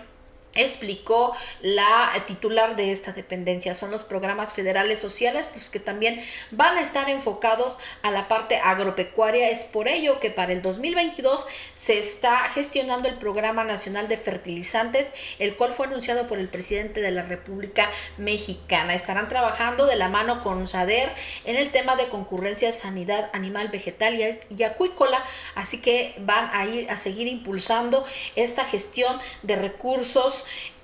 [0.54, 3.74] explicó la titular de esta dependencia.
[3.74, 6.20] Son los programas federales sociales los que también
[6.50, 9.50] van a estar enfocados a la parte agropecuaria.
[9.50, 15.14] Es por ello que para el 2022 se está gestionando el Programa Nacional de Fertilizantes,
[15.38, 18.94] el cual fue anunciado por el presidente de la República Mexicana.
[18.94, 21.12] Estarán trabajando de la mano con SADER
[21.44, 25.22] en el tema de concurrencia, sanidad animal, vegetal y acuícola.
[25.54, 28.04] Así que van a ir a seguir impulsando
[28.36, 30.37] esta gestión de recursos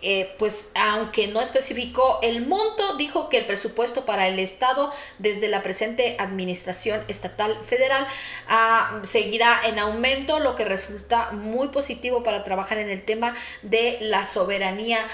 [0.07, 5.49] eh, pues aunque no especificó el monto, dijo que el presupuesto para el Estado desde
[5.49, 8.07] la presente administración estatal federal
[8.47, 13.97] ah, seguirá en aumento, lo que resulta muy positivo para trabajar en el tema de
[14.01, 15.07] la soberanía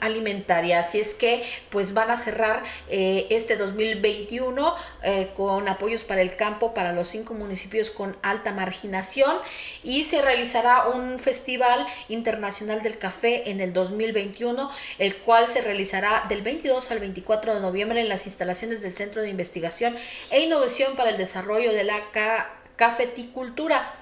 [0.00, 0.80] alimentaria.
[0.80, 6.36] Así es que pues van a cerrar eh, este 2021 eh, con apoyos para el
[6.36, 9.36] campo para los cinco municipios con alta marginación
[9.82, 16.24] y se realizará un festival internacional del café en el 2021, el cual se realizará
[16.28, 19.96] del 22 al 24 de noviembre en las instalaciones del Centro de Investigación
[20.30, 22.02] e Innovación para el Desarrollo de la
[22.76, 23.94] Cafeticultura.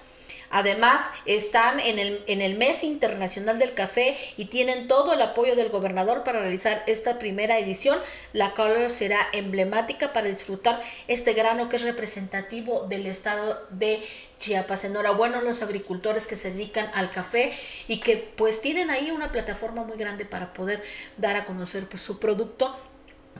[0.53, 5.57] Además, están en el, en el mes internacional del café y tienen todo el apoyo
[5.57, 7.99] del gobernador para realizar esta primera edición,
[8.35, 14.03] la cual será emblemática para disfrutar este grano que es representativo del estado de
[14.39, 14.85] Chiapas.
[14.85, 17.53] Enhorabuena a los agricultores que se dedican al café
[17.89, 20.83] y que pues tienen ahí una plataforma muy grande para poder
[21.17, 22.77] dar a conocer pues, su producto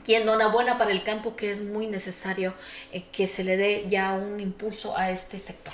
[0.05, 2.53] y enhorabuena para el campo que es muy necesario
[2.91, 5.73] eh, que se le dé ya un impulso a este sector.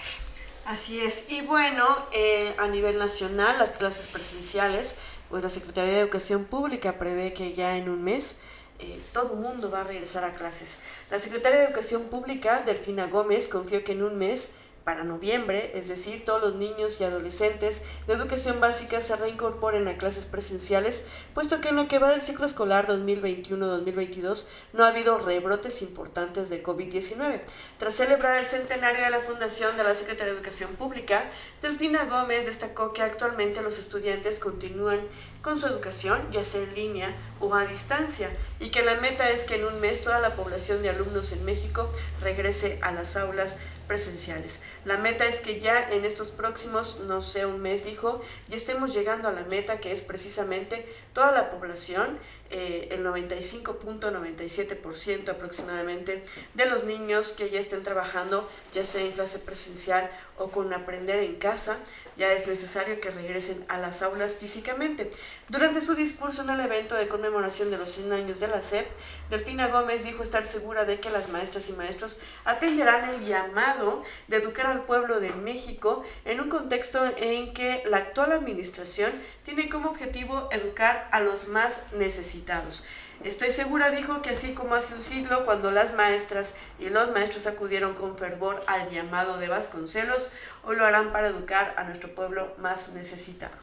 [0.70, 1.24] Así es.
[1.30, 4.98] Y bueno, eh, a nivel nacional, las clases presenciales,
[5.28, 8.36] pues la Secretaría de Educación Pública prevé que ya en un mes
[8.78, 10.78] eh, todo el mundo va a regresar a clases.
[11.10, 14.52] La Secretaria de Educación Pública, Delfina Gómez, confió que en un mes
[14.90, 20.00] para noviembre, es decir, todos los niños y adolescentes de educación básica se reincorporen a
[20.00, 21.04] clases presenciales,
[21.36, 26.50] puesto que en lo que va del ciclo escolar 2021-2022 no ha habido rebrotes importantes
[26.50, 27.42] de COVID-19.
[27.78, 31.30] Tras celebrar el centenario de la fundación de la Secretaría de Educación Pública,
[31.62, 35.02] Delfina Gómez destacó que actualmente los estudiantes continúan
[35.44, 39.46] con su educación, ya sea en línea o a distancia, y que la meta es
[39.46, 43.58] que en un mes toda la población de alumnos en México regrese a las aulas
[43.90, 44.62] presenciales.
[44.86, 48.94] La meta es que ya en estos próximos, no sé, un mes dijo, ya estemos
[48.94, 52.18] llegando a la meta que es precisamente toda la población
[52.52, 56.24] eh, el 95.97% aproximadamente
[56.56, 61.20] de los niños que ya estén trabajando, ya sea en clase presencial o con aprender
[61.20, 61.78] en casa,
[62.18, 65.12] ya es necesario que regresen a las aulas físicamente.
[65.48, 68.88] Durante su discurso en el evento de conmemoración de los 100 años de la SEP,
[69.30, 73.79] Delfina Gómez dijo estar segura de que las maestras y maestros atenderán el llamado
[74.28, 79.12] de educar al pueblo de México en un contexto en que la actual administración
[79.44, 82.84] tiene como objetivo educar a los más necesitados
[83.24, 87.48] Estoy segura, dijo, que así como hace un siglo, cuando las maestras y los maestros
[87.48, 90.32] acudieron con fervor al llamado de Vasconcelos,
[90.64, 93.58] hoy lo harán para educar a nuestro pueblo más necesitado.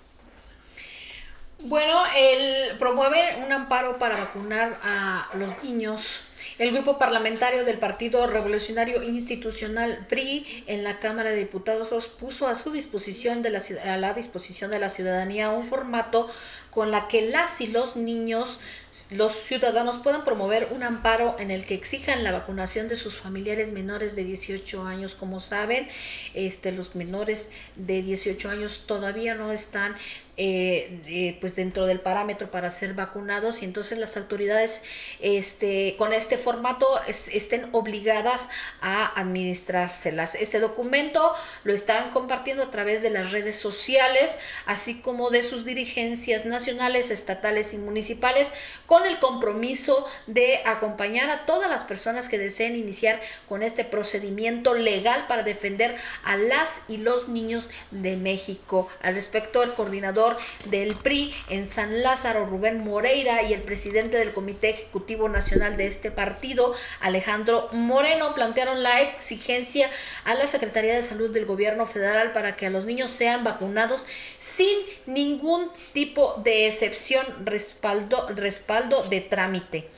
[1.60, 6.25] Bueno, él promueve un amparo para vacunar a los niños
[6.58, 12.54] el grupo parlamentario del Partido Revolucionario Institucional PRI en la Cámara de Diputados puso a
[12.54, 16.28] su disposición de la, a la disposición de la ciudadanía un formato
[16.76, 18.60] con la que las y los niños,
[19.08, 23.72] los ciudadanos puedan promover un amparo en el que exijan la vacunación de sus familiares
[23.72, 25.14] menores de 18 años.
[25.14, 25.88] Como saben,
[26.34, 29.96] este, los menores de 18 años todavía no están
[30.36, 34.82] eh, pues dentro del parámetro para ser vacunados y entonces las autoridades
[35.20, 38.48] este, con este formato estén obligadas
[38.80, 40.34] a administrárselas.
[40.34, 41.32] Este documento
[41.64, 46.66] lo están compartiendo a través de las redes sociales, así como de sus dirigencias nacionales
[46.66, 48.52] nacionales, estatales y municipales
[48.86, 54.74] con el compromiso de acompañar a todas las personas que deseen iniciar con este procedimiento
[54.74, 58.88] legal para defender a las y los niños de México.
[59.00, 60.25] Al respecto, el coordinador
[60.66, 65.86] del PRI en San Lázaro, Rubén Moreira, y el presidente del Comité Ejecutivo Nacional de
[65.86, 69.90] este partido, Alejandro Moreno, plantearon la exigencia
[70.24, 74.06] a la Secretaría de Salud del Gobierno Federal para que a los niños sean vacunados
[74.38, 79.88] sin ningún tipo de excepción, respaldo, respaldo de trámite.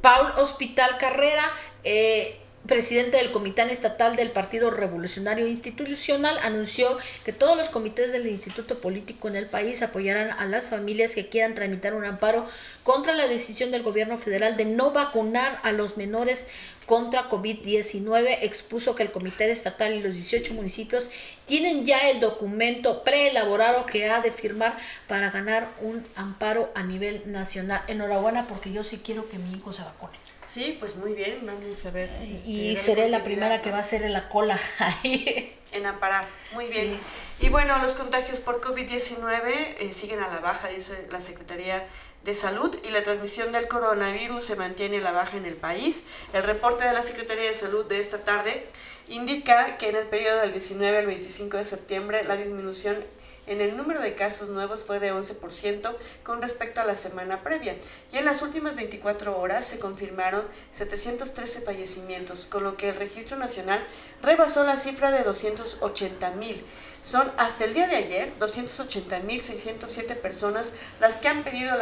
[0.00, 1.52] Paul Hospital Carrera
[1.84, 8.26] eh, presidente del Comité Estatal del Partido Revolucionario Institucional, anunció que todos los comités del
[8.26, 12.46] Instituto Político en el país apoyarán a las familias que quieran tramitar un amparo
[12.82, 16.48] contra la decisión del gobierno federal de no vacunar a los menores
[16.86, 18.38] contra COVID-19.
[18.42, 21.10] Expuso que el Comité Estatal y los 18 municipios
[21.46, 24.76] tienen ya el documento preelaborado que ha de firmar
[25.08, 27.82] para ganar un amparo a nivel nacional.
[27.88, 30.21] Enhorabuena porque yo sí quiero que mi hijo se vacune.
[30.52, 32.10] Sí, pues muy bien, vamos a ver.
[32.44, 35.56] y este, seré la primera que va a ser en la cola ahí.
[35.72, 37.00] En Amparar, muy bien.
[37.40, 41.88] Y bueno, los contagios por COVID-19 eh, siguen a la baja, dice la Secretaría
[42.24, 46.04] de Salud, y la transmisión del coronavirus se mantiene a la baja en el país.
[46.34, 48.66] El reporte de la Secretaría de Salud de esta tarde
[49.08, 53.02] indica que en el periodo del 19 al 25 de septiembre la disminución
[53.46, 57.76] en el número de casos nuevos fue de 11% con respecto a la semana previa
[58.12, 63.36] y en las últimas 24 horas se confirmaron 713 fallecimientos, con lo que el registro
[63.36, 63.84] nacional
[64.22, 66.62] rebasó la cifra de 280 mil.
[67.02, 71.74] Son hasta el día de ayer 280.607 personas las que, han pedido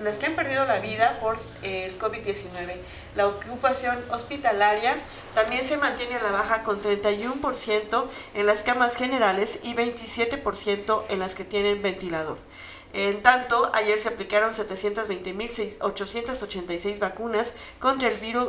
[0.00, 2.78] las que han perdido la vida por el COVID-19.
[3.14, 4.96] La ocupación hospitalaria
[5.34, 11.18] también se mantiene a la baja con 31% en las camas generales y 27% en
[11.18, 12.38] las que tienen ventilador.
[12.94, 18.48] En tanto, ayer se aplicaron 720.886 vacunas contra el virus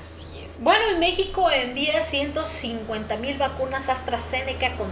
[0.00, 0.62] Así es.
[0.62, 4.88] Bueno, y México envía 150 mil vacunas AstraZeneca con,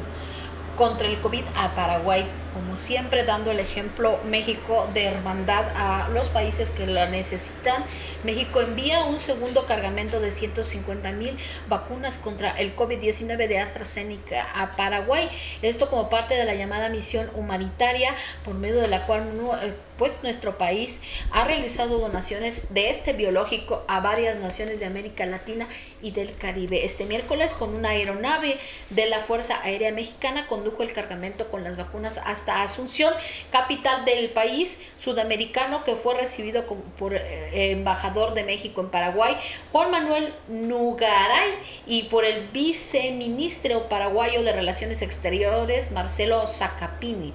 [0.77, 2.27] contra el COVID a Paraguay
[2.59, 7.85] como siempre dando el ejemplo México de hermandad a los países que la necesitan.
[8.25, 11.39] México envía un segundo cargamento de 150 mil
[11.69, 15.31] vacunas contra el COVID-19 de AstraZeneca a Paraguay.
[15.63, 18.13] Esto como parte de la llamada misión humanitaria
[18.45, 19.23] por medio de la cual
[19.63, 25.27] eh, pues nuestro país ha realizado donaciones de este biológico a varias naciones de América
[25.27, 25.69] Latina
[26.03, 26.85] y del Caribe.
[26.85, 28.59] Este miércoles con una aeronave
[28.91, 33.13] de la Fuerza Aérea Mexicana condujo el cargamento con las vacunas hasta Asunción,
[33.51, 36.65] capital del país sudamericano que fue recibido
[36.99, 39.37] por eh, embajador de México en Paraguay,
[39.73, 41.51] Juan Manuel Nugaray,
[41.87, 47.33] y por el viceministro paraguayo de Relaciones Exteriores, Marcelo Zacapini.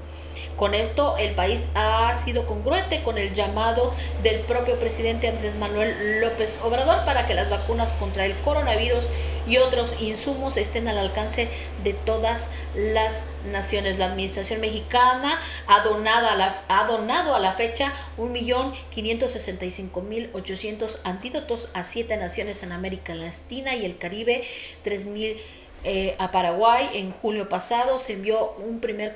[0.58, 6.22] Con esto, el país ha sido congruente con el llamado del propio presidente Andrés Manuel
[6.22, 9.10] López Obrador para que las vacunas contra el coronavirus
[9.48, 11.50] y otros insumos estén al alcance
[11.84, 13.98] de todas las naciones.
[13.98, 21.84] La administración mexicana ha donado a la, ha donado a la fecha 1.565.800 antídotos a
[21.84, 24.44] siete naciones en América Latina y el Caribe,
[24.86, 25.38] 3.000
[25.84, 26.90] eh, a Paraguay.
[26.94, 29.16] En julio pasado se envió un primer,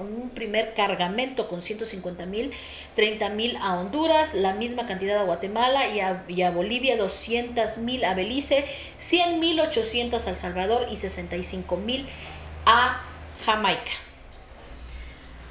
[0.00, 2.52] un primer cargamento con 150 mil,
[2.94, 7.78] 30 mil a Honduras, la misma cantidad a Guatemala y a, y a Bolivia, 200
[7.78, 8.64] mil a Belice,
[8.98, 12.06] 100 mil 800 a El Salvador y 65 mil
[12.66, 13.00] a
[13.44, 13.92] Jamaica.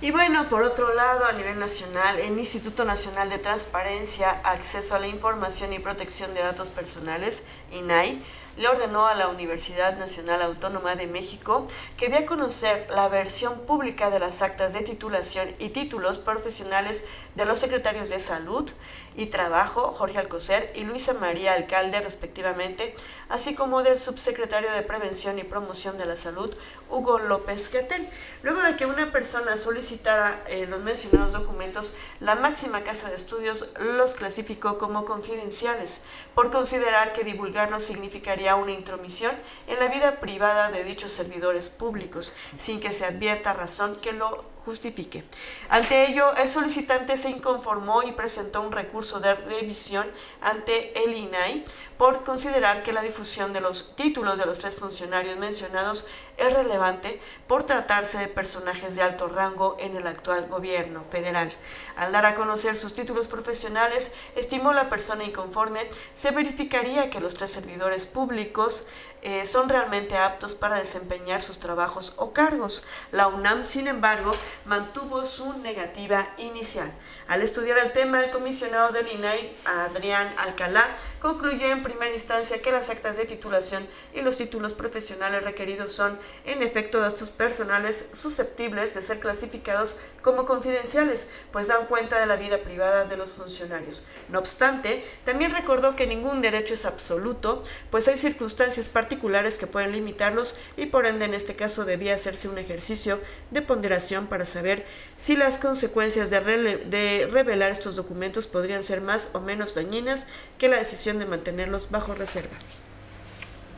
[0.03, 4.99] Y bueno, por otro lado, a nivel nacional, el Instituto Nacional de Transparencia, Acceso a
[4.99, 8.17] la Información y Protección de Datos Personales, INAI,
[8.57, 11.65] le ordenó a la Universidad Nacional Autónoma de México
[11.97, 17.03] que dé a conocer la versión pública de las actas de titulación y títulos profesionales
[17.35, 18.69] de los secretarios de Salud
[19.15, 22.95] y Trabajo, Jorge Alcocer y Luisa María Alcalde, respectivamente,
[23.29, 26.55] así como del subsecretario de Prevención y Promoción de la Salud,
[26.89, 28.09] Hugo López Gatel.
[28.41, 33.73] Luego de que una persona solicitara eh, los mencionados documentos, la máxima casa de estudios
[33.79, 36.01] los clasificó como confidenciales,
[36.33, 39.35] por considerar que divulgarlos significaría una intromisión
[39.67, 44.50] en la vida privada de dichos servidores públicos, sin que se advierta razón que lo
[44.65, 45.23] justifique.
[45.69, 50.09] Ante ello, el solicitante se inconformó y presentó un recurso de revisión
[50.41, 51.65] ante el INAI
[51.97, 56.07] por considerar que la difusión de los títulos de los tres funcionarios mencionados
[56.37, 61.51] es relevante por tratarse de personajes de alto rango en el actual gobierno federal.
[61.95, 67.35] Al dar a conocer sus títulos profesionales, estimó la persona inconforme, se verificaría que los
[67.35, 68.83] tres servidores públicos
[69.21, 72.83] eh, son realmente aptos para desempeñar sus trabajos o cargos.
[73.11, 74.33] La UNAM, sin embargo,
[74.65, 76.91] mantuvo su negativa inicial.
[77.27, 82.71] Al estudiar el tema, el comisionado del INAI, Adrián Alcalá, concluyó en primera instancia que
[82.71, 88.93] las actas de titulación y los títulos profesionales requeridos son, en efecto, datos personales susceptibles
[88.93, 94.07] de ser clasificados como confidenciales, pues dan cuenta de la vida privada de los funcionarios.
[94.29, 99.91] No obstante, también recordó que ningún derecho es absoluto, pues hay circunstancias particulares que pueden
[99.91, 103.19] limitarlos y por ende en este caso debía hacerse un ejercicio
[103.51, 104.85] de ponderación para saber
[105.17, 106.39] si las consecuencias de,
[106.85, 111.89] de revelar estos documentos podrían ser más o menos dañinas que la decisión de mantenerlos
[111.91, 112.55] bajo reserva.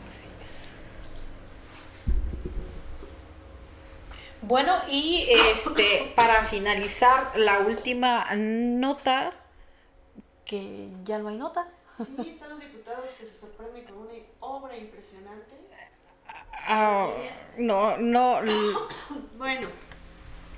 [0.07, 0.71] Así es.
[4.41, 9.33] Bueno, y este para finalizar la última nota,
[10.45, 11.67] que ya no hay nota.
[11.97, 15.63] Sí, están los diputados que se sorprenden con una obra impresionante.
[16.65, 17.09] Ah,
[17.57, 18.39] no, no.
[19.37, 19.67] bueno,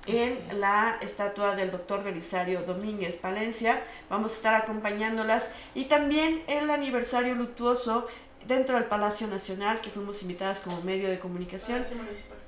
[0.07, 3.83] en la estatua del doctor Belisario Domínguez Palencia.
[4.09, 8.09] Vamos a estar acompañándolas y también el aniversario luctuoso
[8.51, 11.83] dentro del Palacio Nacional, que fuimos invitadas como medio de comunicación.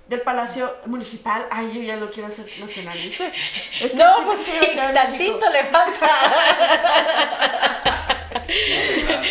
[0.09, 1.47] Del Palacio Municipal.
[1.51, 3.33] Ay, yo ya lo quiero hacer nacional, ¿viste?
[3.95, 4.53] no, pues sí,
[4.93, 6.11] tantito le falta.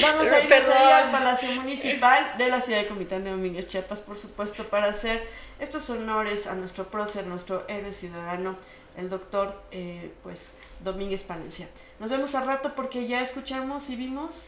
[0.01, 4.17] Vamos a ir al Palacio Municipal de la ciudad de Comitán de Domínguez, Chiapas, por
[4.17, 5.27] supuesto, para hacer
[5.59, 8.55] estos honores a nuestro prócer, nuestro héroe ciudadano,
[8.97, 11.67] el doctor, eh, pues, Domínguez Palencia.
[11.99, 14.45] Nos vemos al rato porque ya escuchamos y vimos.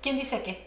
[0.00, 0.66] ¿Quién dice qué?